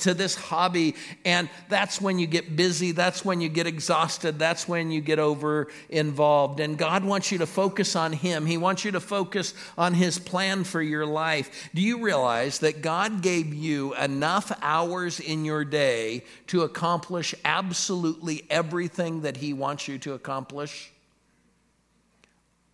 to 0.00 0.14
this 0.14 0.34
hobby 0.34 0.94
and 1.24 1.48
that's 1.68 2.00
when 2.00 2.18
you 2.18 2.26
get 2.26 2.56
busy 2.56 2.92
that's 2.92 3.24
when 3.24 3.40
you 3.40 3.48
get 3.48 3.66
exhausted 3.66 4.38
that's 4.38 4.68
when 4.68 4.90
you 4.90 5.00
get 5.00 5.18
over 5.18 5.68
involved 5.88 6.60
and 6.60 6.78
god 6.78 7.04
wants 7.04 7.30
you 7.30 7.38
to 7.38 7.46
focus 7.46 7.94
on 7.96 8.12
him. 8.12 8.46
He 8.46 8.56
wants 8.56 8.84
you 8.84 8.92
to 8.92 9.00
focus 9.00 9.54
on 9.76 9.94
his 9.94 10.18
plan 10.18 10.64
for 10.64 10.82
your 10.82 11.06
life. 11.06 11.70
Do 11.74 11.80
you 11.80 12.02
realize 12.02 12.58
that 12.60 12.82
god 12.82 13.22
gave 13.22 13.54
you 13.54 13.94
enough 13.94 14.56
hours 14.62 15.20
in 15.20 15.44
your 15.44 15.64
day 15.64 16.24
to 16.48 16.62
accomplish 16.62 17.34
absolutely 17.44 18.44
everything 18.50 19.22
that 19.22 19.36
he 19.36 19.52
wants 19.52 19.88
you 19.88 19.98
to 19.98 20.14
accomplish? 20.14 20.90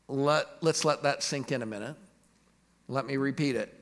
Let, 0.08 0.46
let's 0.60 0.84
let 0.84 1.02
that 1.04 1.22
sink 1.22 1.52
in 1.52 1.62
a 1.62 1.66
minute. 1.66 1.96
Let 2.88 3.06
me 3.06 3.16
repeat 3.16 3.54
it. 3.54 3.79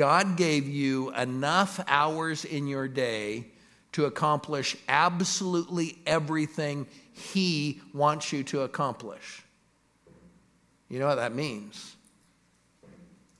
God 0.00 0.38
gave 0.38 0.66
you 0.66 1.12
enough 1.12 1.78
hours 1.86 2.46
in 2.46 2.66
your 2.66 2.88
day 2.88 3.48
to 3.92 4.06
accomplish 4.06 4.74
absolutely 4.88 5.98
everything 6.06 6.86
He 7.12 7.82
wants 7.92 8.32
you 8.32 8.42
to 8.44 8.62
accomplish. 8.62 9.44
You 10.88 11.00
know 11.00 11.06
what 11.06 11.16
that 11.16 11.34
means? 11.34 11.96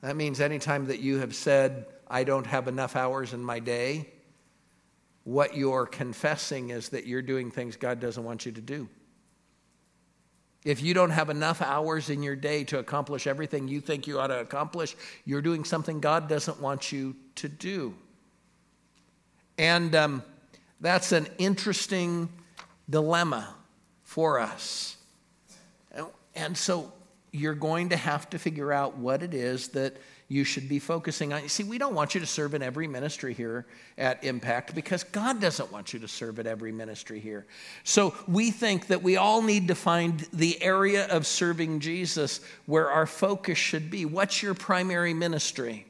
That 0.03 0.17
means 0.17 0.39
anytime 0.39 0.89
that 0.89 1.01
you 1.01 1.21
have 1.21 1.35
said, 1.35 1.87
I 2.07 2.25
don't 2.25 2.47
have 2.47 2.69
enough 2.69 2.95
hours 2.95 3.33
in 3.33 3.43
my 3.43 3.59
day, 3.59 4.11
what 5.25 5.57
you're 5.57 5.87
confessing 5.87 6.69
is 6.69 6.91
that 6.91 7.07
you're 7.07 7.23
doing 7.23 7.51
things 7.51 7.77
God 7.77 8.01
doesn't 8.01 8.23
want 8.23 8.45
you 8.45 8.53
to 8.53 8.61
do. 8.61 8.87
If 10.65 10.83
you 10.83 10.93
don't 10.93 11.11
have 11.11 11.31
enough 11.31 11.63
hours 11.63 12.11
in 12.11 12.23
your 12.23 12.37
day 12.37 12.65
to 12.65 12.79
accomplish 12.79 13.27
everything 13.27 13.67
you 13.67 13.81
think 13.81 14.07
you 14.07 14.21
ought 14.21 14.27
to 14.27 14.41
accomplish, 14.41 14.95
you're 15.25 15.41
doing 15.41 15.65
something 15.65 16.01
God 16.01 16.29
doesn't 16.29 16.61
want 16.61 16.93
you 16.93 17.17
to 17.37 17.49
do. 17.49 17.95
And 19.57 19.95
um, 19.95 20.23
that's 20.81 21.13
an 21.13 21.29
interesting 21.39 22.29
dilemma 22.89 23.55
for 24.03 24.39
us. 24.39 24.97
And 26.35 26.57
so 26.57 26.93
you're 27.33 27.55
going 27.55 27.91
to 27.91 27.97
have 27.97 28.29
to 28.31 28.39
figure 28.39 28.73
out 28.73 28.97
what 28.97 29.23
it 29.23 29.35
is 29.35 29.69
that 29.69 29.97
you 30.31 30.45
should 30.45 30.69
be 30.69 30.79
focusing 30.79 31.33
on. 31.33 31.43
You 31.43 31.49
see, 31.49 31.65
we 31.65 31.77
don't 31.77 31.93
want 31.93 32.15
you 32.15 32.21
to 32.21 32.27
serve 32.27 32.55
in 32.55 32.63
every 32.63 32.87
ministry 32.87 33.35
here 33.35 33.67
at 33.99 34.23
Impact 34.23 34.77
because 34.77 35.03
God 35.03 35.41
doesn't 35.41 35.73
want 35.73 35.93
you 35.93 35.99
to 35.99 36.09
serve 36.09 36.39
at 36.39 36.47
every 36.47 36.71
ministry 36.71 37.19
here. 37.19 37.47
So 37.83 38.15
we 38.29 38.53
think 38.53 38.87
that 38.87 39.03
we 39.03 39.17
all 39.17 39.43
need 39.43 39.67
to 39.69 39.75
find 39.75 40.21
the 40.33 40.63
area 40.63 41.09
of 41.09 41.27
serving 41.27 41.81
Jesus 41.81 42.41
where 42.67 42.89
our 42.89 43.07
focus 43.07 43.59
should 43.59 43.91
be. 43.91 44.05
What's 44.05 44.41
your 44.41 44.55
primary 44.55 45.15
ministry? 45.15 45.85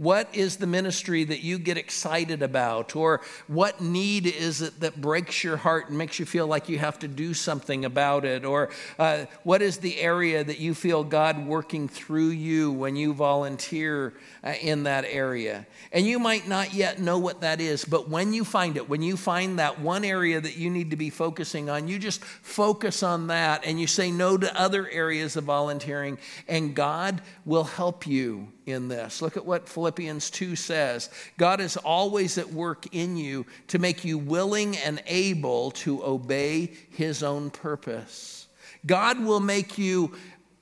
What 0.00 0.34
is 0.34 0.56
the 0.56 0.66
ministry 0.66 1.24
that 1.24 1.40
you 1.42 1.58
get 1.58 1.76
excited 1.76 2.40
about? 2.40 2.96
Or 2.96 3.20
what 3.48 3.82
need 3.82 4.26
is 4.26 4.62
it 4.62 4.80
that 4.80 4.98
breaks 4.98 5.44
your 5.44 5.58
heart 5.58 5.90
and 5.90 5.98
makes 5.98 6.18
you 6.18 6.24
feel 6.24 6.46
like 6.46 6.70
you 6.70 6.78
have 6.78 6.98
to 7.00 7.06
do 7.06 7.34
something 7.34 7.84
about 7.84 8.24
it? 8.24 8.46
Or 8.46 8.70
uh, 8.98 9.26
what 9.42 9.60
is 9.60 9.76
the 9.76 10.00
area 10.00 10.42
that 10.42 10.58
you 10.58 10.72
feel 10.72 11.04
God 11.04 11.46
working 11.46 11.86
through 11.86 12.30
you 12.30 12.72
when 12.72 12.96
you 12.96 13.12
volunteer 13.12 14.14
uh, 14.42 14.54
in 14.62 14.84
that 14.84 15.04
area? 15.06 15.66
And 15.92 16.06
you 16.06 16.18
might 16.18 16.48
not 16.48 16.72
yet 16.72 16.98
know 16.98 17.18
what 17.18 17.42
that 17.42 17.60
is, 17.60 17.84
but 17.84 18.08
when 18.08 18.32
you 18.32 18.42
find 18.42 18.78
it, 18.78 18.88
when 18.88 19.02
you 19.02 19.18
find 19.18 19.58
that 19.58 19.80
one 19.80 20.06
area 20.06 20.40
that 20.40 20.56
you 20.56 20.70
need 20.70 20.92
to 20.92 20.96
be 20.96 21.10
focusing 21.10 21.68
on, 21.68 21.88
you 21.88 21.98
just 21.98 22.24
focus 22.24 23.02
on 23.02 23.26
that 23.26 23.66
and 23.66 23.78
you 23.78 23.86
say 23.86 24.10
no 24.10 24.38
to 24.38 24.58
other 24.58 24.88
areas 24.88 25.36
of 25.36 25.44
volunteering, 25.44 26.16
and 26.48 26.74
God 26.74 27.20
will 27.44 27.64
help 27.64 28.06
you 28.06 28.48
in 28.66 28.88
this. 28.88 29.22
Look 29.22 29.36
at 29.36 29.46
what 29.46 29.68
Philippians 29.68 30.30
2 30.30 30.56
says 30.56 31.10
God 31.38 31.60
is 31.60 31.76
always 31.76 32.38
at 32.38 32.52
work 32.52 32.86
in 32.92 33.16
you 33.16 33.46
to 33.68 33.78
make 33.78 34.04
you 34.04 34.18
willing 34.18 34.76
and 34.78 35.02
able 35.06 35.70
to 35.72 36.04
obey 36.04 36.72
his 36.90 37.22
own 37.22 37.50
purpose. 37.50 38.48
God 38.86 39.20
will 39.20 39.40
make 39.40 39.78
you 39.78 40.12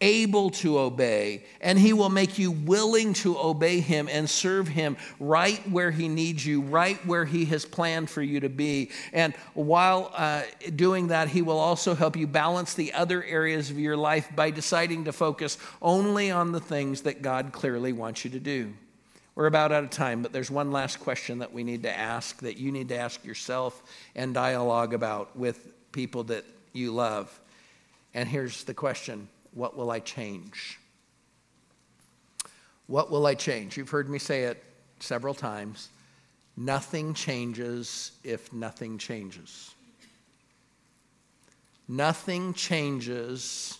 able 0.00 0.50
to 0.50 0.78
obey, 0.78 1.44
and 1.60 1.78
He 1.78 1.92
will 1.92 2.08
make 2.08 2.38
you 2.38 2.50
willing 2.50 3.12
to 3.14 3.38
obey 3.38 3.80
Him 3.80 4.08
and 4.10 4.28
serve 4.28 4.68
Him 4.68 4.96
right 5.18 5.58
where 5.70 5.90
He 5.90 6.08
needs 6.08 6.46
you, 6.46 6.60
right 6.60 7.04
where 7.06 7.24
He 7.24 7.44
has 7.46 7.64
planned 7.64 8.08
for 8.10 8.22
you 8.22 8.40
to 8.40 8.48
be. 8.48 8.90
And 9.12 9.34
while 9.54 10.12
uh, 10.14 10.42
doing 10.76 11.08
that, 11.08 11.28
He 11.28 11.42
will 11.42 11.58
also 11.58 11.94
help 11.94 12.16
you 12.16 12.26
balance 12.26 12.74
the 12.74 12.92
other 12.92 13.22
areas 13.24 13.70
of 13.70 13.78
your 13.78 13.96
life 13.96 14.28
by 14.34 14.50
deciding 14.50 15.04
to 15.04 15.12
focus 15.12 15.58
only 15.82 16.30
on 16.30 16.52
the 16.52 16.60
things 16.60 17.02
that 17.02 17.22
God 17.22 17.52
clearly 17.52 17.92
wants 17.92 18.24
you 18.24 18.30
to 18.30 18.40
do. 18.40 18.72
We're 19.34 19.46
about 19.46 19.70
out 19.70 19.84
of 19.84 19.90
time, 19.90 20.22
but 20.22 20.32
there's 20.32 20.50
one 20.50 20.72
last 20.72 20.98
question 20.98 21.38
that 21.38 21.52
we 21.52 21.62
need 21.62 21.84
to 21.84 21.96
ask 21.96 22.40
that 22.40 22.56
you 22.56 22.72
need 22.72 22.88
to 22.88 22.98
ask 22.98 23.24
yourself 23.24 23.84
and 24.16 24.34
dialogue 24.34 24.94
about 24.94 25.36
with 25.36 25.72
people 25.92 26.24
that 26.24 26.44
you 26.72 26.90
love. 26.90 27.38
And 28.14 28.28
here's 28.28 28.64
the 28.64 28.74
question 28.74 29.28
what 29.58 29.76
will 29.76 29.90
I 29.90 29.98
change? 29.98 30.78
What 32.86 33.10
will 33.10 33.26
I 33.26 33.34
change? 33.34 33.76
You've 33.76 33.90
heard 33.90 34.08
me 34.08 34.20
say 34.20 34.44
it 34.44 34.62
several 35.00 35.34
times. 35.34 35.88
Nothing 36.56 37.12
changes 37.12 38.12
if 38.22 38.52
nothing 38.52 38.98
changes. 38.98 39.74
Nothing 41.88 42.54
changes 42.54 43.78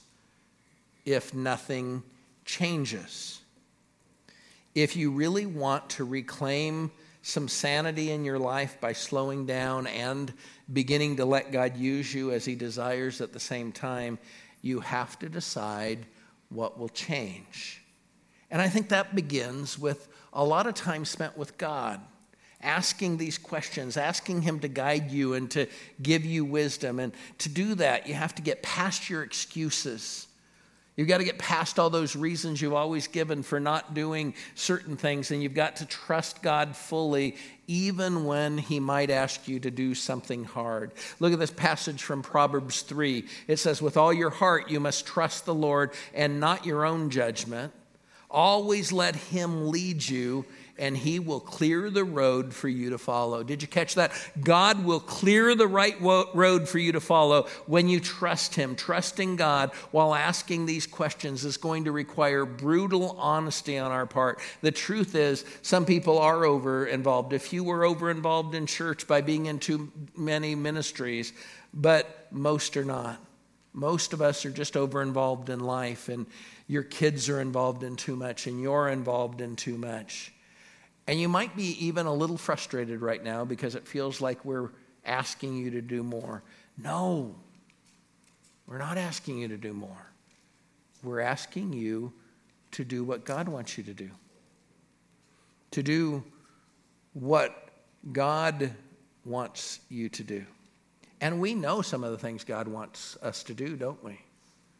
if 1.06 1.32
nothing 1.32 2.02
changes. 2.44 3.40
If 4.74 4.96
you 4.96 5.12
really 5.12 5.46
want 5.46 5.90
to 5.90 6.04
reclaim 6.04 6.90
some 7.22 7.46
sanity 7.46 8.10
in 8.10 8.24
your 8.24 8.38
life 8.38 8.80
by 8.80 8.94
slowing 8.94 9.46
down 9.46 9.86
and 9.86 10.32
beginning 10.72 11.16
to 11.16 11.24
let 11.24 11.52
God 11.52 11.76
use 11.76 12.12
you 12.12 12.32
as 12.32 12.44
He 12.44 12.56
desires 12.56 13.20
at 13.20 13.32
the 13.32 13.40
same 13.40 13.70
time, 13.70 14.18
you 14.62 14.80
have 14.80 15.18
to 15.18 15.28
decide 15.28 16.06
what 16.48 16.78
will 16.78 16.88
change. 16.88 17.82
And 18.50 18.62
I 18.62 18.68
think 18.68 18.88
that 18.88 19.14
begins 19.14 19.78
with 19.78 20.08
a 20.32 20.44
lot 20.44 20.66
of 20.66 20.74
time 20.74 21.04
spent 21.04 21.36
with 21.36 21.58
God, 21.58 22.00
asking 22.62 23.16
these 23.18 23.38
questions, 23.38 23.96
asking 23.96 24.42
Him 24.42 24.60
to 24.60 24.68
guide 24.68 25.10
you 25.10 25.34
and 25.34 25.50
to 25.50 25.66
give 26.00 26.24
you 26.24 26.44
wisdom. 26.44 26.98
And 26.98 27.12
to 27.38 27.48
do 27.48 27.74
that, 27.74 28.06
you 28.06 28.14
have 28.14 28.34
to 28.36 28.42
get 28.42 28.62
past 28.62 29.10
your 29.10 29.22
excuses 29.22 30.27
You've 30.98 31.06
got 31.06 31.18
to 31.18 31.24
get 31.24 31.38
past 31.38 31.78
all 31.78 31.90
those 31.90 32.16
reasons 32.16 32.60
you've 32.60 32.74
always 32.74 33.06
given 33.06 33.44
for 33.44 33.60
not 33.60 33.94
doing 33.94 34.34
certain 34.56 34.96
things, 34.96 35.30
and 35.30 35.40
you've 35.40 35.54
got 35.54 35.76
to 35.76 35.86
trust 35.86 36.42
God 36.42 36.74
fully, 36.74 37.36
even 37.68 38.24
when 38.24 38.58
He 38.58 38.80
might 38.80 39.08
ask 39.08 39.46
you 39.46 39.60
to 39.60 39.70
do 39.70 39.94
something 39.94 40.42
hard. 40.42 40.90
Look 41.20 41.32
at 41.32 41.38
this 41.38 41.52
passage 41.52 42.02
from 42.02 42.20
Proverbs 42.20 42.82
3. 42.82 43.24
It 43.46 43.58
says, 43.58 43.80
With 43.80 43.96
all 43.96 44.12
your 44.12 44.30
heart, 44.30 44.72
you 44.72 44.80
must 44.80 45.06
trust 45.06 45.46
the 45.46 45.54
Lord 45.54 45.92
and 46.14 46.40
not 46.40 46.66
your 46.66 46.84
own 46.84 47.10
judgment. 47.10 47.72
Always 48.28 48.90
let 48.90 49.14
Him 49.14 49.68
lead 49.68 50.06
you, 50.06 50.46
and 50.78 50.96
He 50.96 51.18
will 51.18 51.40
clear 51.40 51.90
the 51.90 52.04
road 52.04 52.54
for 52.54 52.68
you 52.68 52.90
to 52.90 52.98
follow. 52.98 53.42
Did 53.42 53.62
you 53.62 53.68
catch 53.68 53.94
that? 53.96 54.12
God 54.40 54.84
will 54.84 55.00
clear 55.00 55.54
the 55.54 55.66
right 55.66 56.00
road 56.00 56.68
for 56.68 56.78
you 56.78 56.92
to 56.92 57.00
follow 57.00 57.48
when 57.66 57.88
you 57.88 58.00
trust 58.00 58.54
Him. 58.54 58.76
Trusting 58.76 59.36
God 59.36 59.70
while 59.90 60.14
asking 60.14 60.66
these 60.66 60.86
questions 60.86 61.44
is 61.44 61.56
going 61.56 61.84
to 61.84 61.92
require 61.92 62.44
brutal 62.44 63.16
honesty 63.18 63.78
on 63.78 63.90
our 63.90 64.06
part. 64.06 64.40
The 64.60 64.72
truth 64.72 65.14
is, 65.14 65.44
some 65.62 65.84
people 65.84 66.18
are 66.18 66.44
over 66.44 66.86
involved. 66.86 67.32
If 67.32 67.52
you 67.52 67.64
were 67.64 67.84
over 67.84 68.10
involved 68.10 68.54
in 68.54 68.66
church 68.66 69.06
by 69.06 69.20
being 69.20 69.46
in 69.46 69.58
too 69.58 69.90
many 70.16 70.54
ministries, 70.54 71.32
but 71.74 72.28
most 72.30 72.76
are 72.76 72.84
not. 72.84 73.20
Most 73.72 74.12
of 74.12 74.22
us 74.22 74.44
are 74.44 74.50
just 74.50 74.76
over 74.76 75.02
involved 75.02 75.50
in 75.50 75.60
life, 75.60 76.08
and 76.08 76.26
your 76.66 76.82
kids 76.82 77.28
are 77.28 77.40
involved 77.40 77.82
in 77.82 77.96
too 77.96 78.16
much, 78.16 78.46
and 78.46 78.60
you're 78.60 78.88
involved 78.88 79.40
in 79.40 79.56
too 79.56 79.78
much. 79.78 80.32
And 81.08 81.18
you 81.18 81.26
might 81.26 81.56
be 81.56 81.86
even 81.86 82.04
a 82.04 82.12
little 82.12 82.36
frustrated 82.36 83.00
right 83.00 83.24
now 83.24 83.46
because 83.46 83.74
it 83.74 83.88
feels 83.88 84.20
like 84.20 84.44
we're 84.44 84.68
asking 85.06 85.56
you 85.56 85.70
to 85.70 85.80
do 85.80 86.02
more. 86.02 86.42
No, 86.76 87.34
we're 88.66 88.76
not 88.76 88.98
asking 88.98 89.38
you 89.38 89.48
to 89.48 89.56
do 89.56 89.72
more. 89.72 90.06
We're 91.02 91.20
asking 91.20 91.72
you 91.72 92.12
to 92.72 92.84
do 92.84 93.04
what 93.04 93.24
God 93.24 93.48
wants 93.48 93.78
you 93.78 93.84
to 93.84 93.94
do, 93.94 94.10
to 95.70 95.82
do 95.82 96.22
what 97.14 97.70
God 98.12 98.70
wants 99.24 99.80
you 99.88 100.10
to 100.10 100.22
do. 100.22 100.44
And 101.22 101.40
we 101.40 101.54
know 101.54 101.80
some 101.80 102.04
of 102.04 102.12
the 102.12 102.18
things 102.18 102.44
God 102.44 102.68
wants 102.68 103.16
us 103.22 103.42
to 103.44 103.54
do, 103.54 103.76
don't 103.76 104.02
we? 104.04 104.20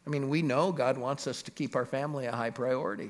I 0.05 0.11
mean, 0.11 0.29
we 0.29 0.43
know 0.43 0.71
God 0.71 0.95
wants 0.95 1.25
us 1.25 1.41
to 1.41 1.51
keep 1.51 1.75
our 1.75 1.85
family 1.85 2.27
a 2.27 2.35
high 2.35 2.51
priority. 2.51 3.09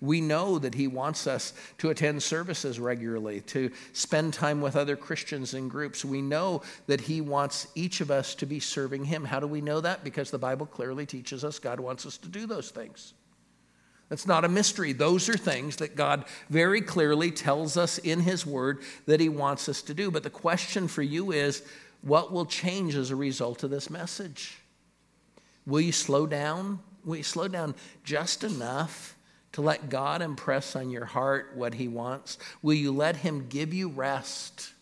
We 0.00 0.20
know 0.20 0.58
that 0.58 0.74
He 0.74 0.86
wants 0.86 1.26
us 1.26 1.52
to 1.78 1.90
attend 1.90 2.22
services 2.22 2.78
regularly, 2.78 3.40
to 3.42 3.70
spend 3.92 4.32
time 4.32 4.60
with 4.60 4.76
other 4.76 4.96
Christians 4.96 5.54
in 5.54 5.68
groups. 5.68 6.04
We 6.04 6.22
know 6.22 6.62
that 6.86 7.00
He 7.00 7.20
wants 7.20 7.66
each 7.74 8.00
of 8.00 8.10
us 8.10 8.34
to 8.36 8.46
be 8.46 8.60
serving 8.60 9.04
Him. 9.04 9.24
How 9.24 9.40
do 9.40 9.46
we 9.46 9.60
know 9.60 9.80
that? 9.80 10.04
Because 10.04 10.30
the 10.30 10.38
Bible 10.38 10.66
clearly 10.66 11.06
teaches 11.06 11.44
us 11.44 11.58
God 11.58 11.80
wants 11.80 12.06
us 12.06 12.16
to 12.18 12.28
do 12.28 12.46
those 12.46 12.70
things. 12.70 13.14
That's 14.08 14.26
not 14.26 14.44
a 14.44 14.48
mystery. 14.48 14.92
Those 14.92 15.28
are 15.28 15.36
things 15.36 15.76
that 15.76 15.94
God 15.94 16.24
very 16.48 16.80
clearly 16.80 17.30
tells 17.30 17.76
us 17.76 17.98
in 17.98 18.20
His 18.20 18.46
Word 18.46 18.80
that 19.06 19.20
He 19.20 19.28
wants 19.28 19.68
us 19.68 19.82
to 19.82 19.94
do. 19.94 20.10
But 20.10 20.22
the 20.22 20.30
question 20.30 20.88
for 20.88 21.02
you 21.02 21.32
is 21.32 21.62
what 22.02 22.32
will 22.32 22.46
change 22.46 22.94
as 22.94 23.10
a 23.10 23.16
result 23.16 23.64
of 23.64 23.70
this 23.70 23.90
message? 23.90 24.58
Will 25.66 25.80
you 25.80 25.92
slow 25.92 26.26
down? 26.26 26.78
Will 27.04 27.16
you 27.16 27.22
slow 27.22 27.48
down 27.48 27.74
just 28.04 28.44
enough 28.44 29.17
to 29.52 29.62
let 29.62 29.88
God 29.88 30.22
impress 30.22 30.76
on 30.76 30.90
your 30.90 31.04
heart 31.04 31.52
what 31.54 31.74
He 31.74 31.88
wants? 31.88 32.38
Will 32.62 32.74
you 32.74 32.92
let 32.92 33.16
Him 33.16 33.46
give 33.48 33.72
you 33.72 33.88
rest? 33.88 34.72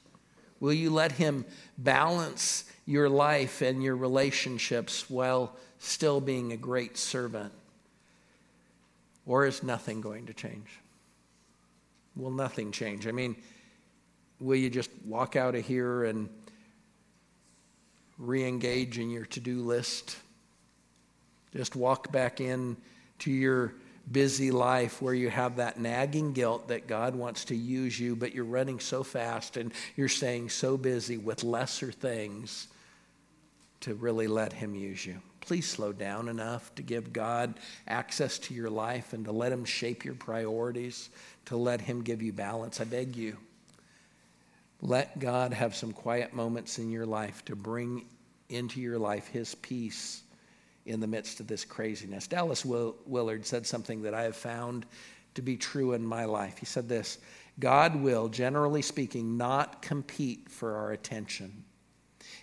Will 0.61 0.73
you 0.73 0.91
let 0.91 1.13
Him 1.13 1.45
balance 1.79 2.65
your 2.85 3.09
life 3.09 3.63
and 3.63 3.83
your 3.83 3.97
relationships 3.97 5.09
while 5.11 5.55
still 5.79 6.21
being 6.21 6.53
a 6.53 6.57
great 6.57 6.97
servant? 6.97 7.53
Or 9.25 9.47
is 9.47 9.63
nothing 9.63 10.01
going 10.01 10.27
to 10.27 10.35
change? 10.35 10.69
Will 12.15 12.31
nothing 12.31 12.73
change? 12.73 13.07
I 13.07 13.13
mean, 13.13 13.37
will 14.41 14.57
you 14.57 14.71
just 14.71 14.91
walk 15.05 15.37
out 15.37 15.55
of 15.55 15.67
here 15.67 16.05
and 16.05 16.29
re 18.19 18.47
engage 18.47 18.99
in 18.99 19.11
your 19.11 19.27
to 19.27 19.41
do 19.41 19.61
list. 19.61 20.17
Just 21.55 21.77
walk 21.77 22.13
back 22.13 22.41
in 22.41 22.77
to 23.21 23.31
your 23.31 23.75
busy 24.11 24.51
life 24.51 25.03
where 25.03 25.15
you 25.15 25.29
have 25.31 25.57
that 25.57 25.81
nagging 25.81 26.33
guilt 26.33 26.69
that 26.69 26.87
God 26.87 27.15
wants 27.15 27.47
to 27.47 27.57
use 27.57 27.99
you, 27.99 28.15
but 28.15 28.35
you're 28.35 28.45
running 28.45 28.79
so 28.79 29.03
fast 29.03 29.57
and 29.57 29.73
you're 29.97 30.09
staying 30.09 30.49
so 30.49 30.77
busy 30.77 31.17
with 31.17 31.43
lesser 31.43 31.91
things 31.91 32.69
to 33.81 33.95
really 33.95 34.27
let 34.27 34.53
Him 34.53 34.75
use 34.75 35.05
you. 35.05 35.21
Please 35.41 35.69
slow 35.69 35.93
down 35.93 36.29
enough 36.29 36.75
to 36.77 36.83
give 36.83 37.13
God 37.13 37.55
access 37.87 38.39
to 38.41 38.55
your 38.55 38.71
life 38.71 39.13
and 39.13 39.25
to 39.25 39.33
let 39.33 39.53
Him 39.53 39.65
shape 39.65 40.05
your 40.05 40.15
priorities, 40.15 41.11
to 41.47 41.57
let 41.57 41.81
Him 41.81 42.03
give 42.03 42.23
you 42.23 42.33
balance. 42.33 42.81
I 42.81 42.85
beg 42.85 43.17
you. 43.17 43.37
Let 44.83 45.19
God 45.19 45.53
have 45.53 45.75
some 45.75 45.93
quiet 45.93 46.33
moments 46.33 46.79
in 46.79 46.91
your 46.91 47.07
life 47.07 47.45
to 47.47 47.57
bring 47.57 48.07
into 48.49 48.81
your 48.81 48.99
life 48.99 49.29
His 49.29 49.55
peace 49.57 50.23
in 50.87 51.01
the 51.01 51.07
midst 51.07 51.41
of 51.41 51.47
this 51.47 51.65
craziness. 51.65 52.27
Dallas 52.27 52.65
Willard 52.65 53.45
said 53.45 53.67
something 53.67 54.03
that 54.03 54.15
I 54.15 54.23
have 54.23 54.37
found 54.37 54.87
to 55.35 55.43
be 55.43 55.57
true 55.57 55.93
in 55.93 56.05
my 56.05 56.25
life. 56.25 56.59
He 56.59 56.67
said 56.67 56.89
this 56.89 57.19
God 57.59 57.97
will, 57.97 58.29
generally 58.29 58.83
speaking, 58.83 59.37
not 59.37 59.83
compete 59.83 60.49
for 60.51 60.77
our 60.77 60.93
attention. 60.93 61.65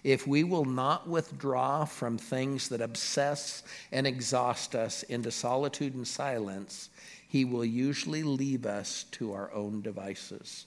If 0.03 0.27
we 0.27 0.43
will 0.43 0.65
not 0.65 1.07
withdraw 1.07 1.85
from 1.85 2.17
things 2.17 2.69
that 2.69 2.81
obsess 2.81 3.63
and 3.91 4.05
exhaust 4.05 4.75
us 4.75 5.03
into 5.03 5.31
solitude 5.31 5.95
and 5.95 6.07
silence, 6.07 6.89
He 7.27 7.45
will 7.45 7.63
usually 7.63 8.23
leave 8.23 8.65
us 8.65 9.05
to 9.11 9.33
our 9.33 9.53
own 9.53 9.81
devices. 9.81 10.65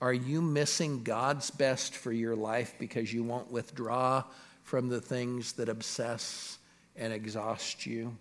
Are 0.00 0.12
you 0.12 0.42
missing 0.42 1.02
God's 1.02 1.50
best 1.50 1.94
for 1.94 2.12
your 2.12 2.36
life 2.36 2.74
because 2.78 3.12
you 3.12 3.24
won't 3.24 3.50
withdraw 3.50 4.24
from 4.62 4.88
the 4.88 5.00
things 5.00 5.54
that 5.54 5.70
obsess 5.70 6.58
and 6.98 7.12
exhaust 7.12 7.86
you? 7.86 8.16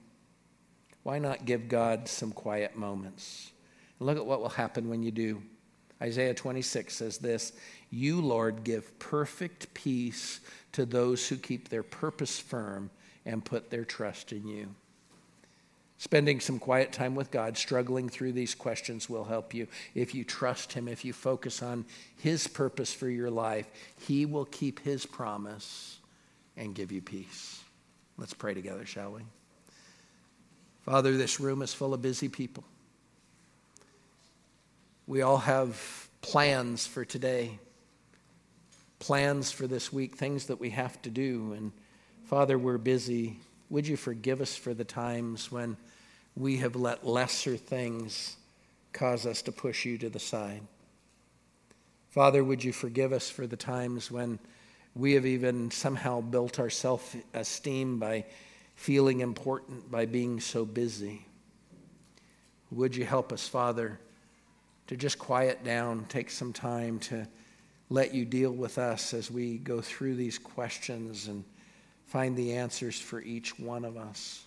Why 1.03 1.19
not 1.19 1.45
give 1.45 1.69
God 1.69 2.07
some 2.07 2.31
quiet 2.31 2.75
moments? 2.75 3.51
Look 3.99 4.17
at 4.17 4.25
what 4.25 4.41
will 4.41 4.49
happen 4.49 4.89
when 4.89 5.03
you 5.03 5.11
do. 5.11 5.41
Isaiah 6.01 6.33
26 6.33 6.93
says 6.93 7.17
this 7.17 7.53
You, 7.89 8.21
Lord, 8.21 8.63
give 8.63 8.97
perfect 8.99 9.73
peace 9.73 10.41
to 10.73 10.85
those 10.85 11.27
who 11.27 11.37
keep 11.37 11.69
their 11.69 11.83
purpose 11.83 12.39
firm 12.39 12.89
and 13.25 13.45
put 13.45 13.69
their 13.69 13.85
trust 13.85 14.31
in 14.31 14.47
you. 14.47 14.75
Spending 15.97 16.39
some 16.39 16.59
quiet 16.59 16.91
time 16.91 17.15
with 17.15 17.31
God, 17.31 17.57
struggling 17.57 18.09
through 18.09 18.33
these 18.33 18.53
questions 18.53 19.09
will 19.09 19.23
help 19.23 19.53
you. 19.53 19.67
If 19.93 20.13
you 20.13 20.25
trust 20.25 20.73
Him, 20.73 20.87
if 20.87 21.05
you 21.05 21.13
focus 21.13 21.63
on 21.63 21.85
His 22.17 22.47
purpose 22.47 22.93
for 22.93 23.09
your 23.09 23.31
life, 23.31 23.67
He 24.05 24.25
will 24.25 24.45
keep 24.45 24.81
His 24.81 25.05
promise 25.05 25.99
and 26.57 26.75
give 26.75 26.91
you 26.91 27.01
peace. 27.01 27.64
Let's 28.17 28.33
pray 28.33 28.53
together, 28.53 28.85
shall 28.85 29.11
we? 29.11 29.21
Father, 30.83 31.17
this 31.17 31.39
room 31.39 31.61
is 31.61 31.73
full 31.73 31.93
of 31.93 32.01
busy 32.01 32.29
people. 32.29 32.63
We 35.07 35.21
all 35.21 35.37
have 35.37 36.09
plans 36.21 36.87
for 36.87 37.03
today, 37.03 37.59
plans 38.99 39.51
for 39.51 39.67
this 39.67 39.91
week, 39.91 40.15
things 40.15 40.45
that 40.47 40.59
we 40.59 40.69
have 40.71 41.01
to 41.01 41.09
do. 41.09 41.53
And 41.53 41.71
Father, 42.25 42.57
we're 42.57 42.77
busy. 42.77 43.39
Would 43.69 43.87
you 43.87 43.97
forgive 43.97 44.41
us 44.41 44.55
for 44.55 44.73
the 44.73 44.83
times 44.83 45.51
when 45.51 45.75
we 46.35 46.57
have 46.57 46.75
let 46.75 47.05
lesser 47.05 47.57
things 47.57 48.37
cause 48.93 49.25
us 49.25 49.41
to 49.43 49.51
push 49.51 49.85
you 49.85 49.97
to 49.97 50.09
the 50.09 50.19
side? 50.19 50.61
Father, 52.09 52.43
would 52.43 52.63
you 52.63 52.71
forgive 52.71 53.11
us 53.11 53.29
for 53.29 53.45
the 53.45 53.57
times 53.57 54.09
when 54.09 54.39
we 54.95 55.13
have 55.13 55.25
even 55.25 55.69
somehow 55.71 56.21
built 56.21 56.59
our 56.59 56.69
self 56.69 57.15
esteem 57.33 57.99
by 57.99 58.25
feeling 58.75 59.19
important 59.19 59.91
by 59.91 60.05
being 60.05 60.39
so 60.39 60.65
busy? 60.65 61.25
Would 62.71 62.95
you 62.95 63.05
help 63.05 63.31
us, 63.31 63.47
Father, 63.47 63.99
to 64.87 64.97
just 64.97 65.19
quiet 65.19 65.63
down, 65.63 66.05
take 66.09 66.29
some 66.29 66.53
time 66.53 66.99
to 66.99 67.27
let 67.89 68.13
you 68.13 68.25
deal 68.25 68.51
with 68.51 68.77
us 68.77 69.13
as 69.13 69.29
we 69.29 69.57
go 69.57 69.81
through 69.81 70.15
these 70.15 70.37
questions 70.37 71.27
and 71.27 71.43
find 72.07 72.35
the 72.35 72.53
answers 72.53 72.99
for 72.99 73.21
each 73.21 73.59
one 73.59 73.85
of 73.85 73.97
us. 73.97 74.43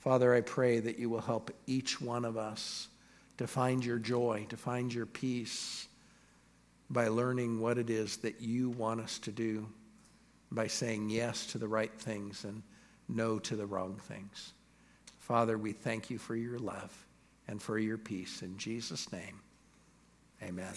Father, 0.00 0.34
I 0.34 0.40
pray 0.40 0.80
that 0.80 0.98
you 0.98 1.08
will 1.08 1.20
help 1.20 1.50
each 1.66 2.00
one 2.00 2.24
of 2.24 2.36
us 2.36 2.88
to 3.38 3.46
find 3.46 3.84
your 3.84 3.98
joy, 3.98 4.46
to 4.48 4.56
find 4.56 4.92
your 4.92 5.06
peace 5.06 5.86
by 6.92 7.08
learning 7.08 7.58
what 7.58 7.78
it 7.78 7.88
is 7.88 8.18
that 8.18 8.40
you 8.40 8.70
want 8.70 9.00
us 9.00 9.18
to 9.20 9.32
do, 9.32 9.66
by 10.50 10.66
saying 10.66 11.08
yes 11.08 11.46
to 11.46 11.58
the 11.58 11.66
right 11.66 11.92
things 11.98 12.44
and 12.44 12.62
no 13.08 13.38
to 13.38 13.56
the 13.56 13.66
wrong 13.66 13.96
things. 13.96 14.52
Father, 15.18 15.56
we 15.56 15.72
thank 15.72 16.10
you 16.10 16.18
for 16.18 16.36
your 16.36 16.58
love 16.58 16.92
and 17.48 17.60
for 17.60 17.78
your 17.78 17.96
peace. 17.96 18.42
In 18.42 18.58
Jesus' 18.58 19.10
name, 19.10 19.40
amen. 20.42 20.74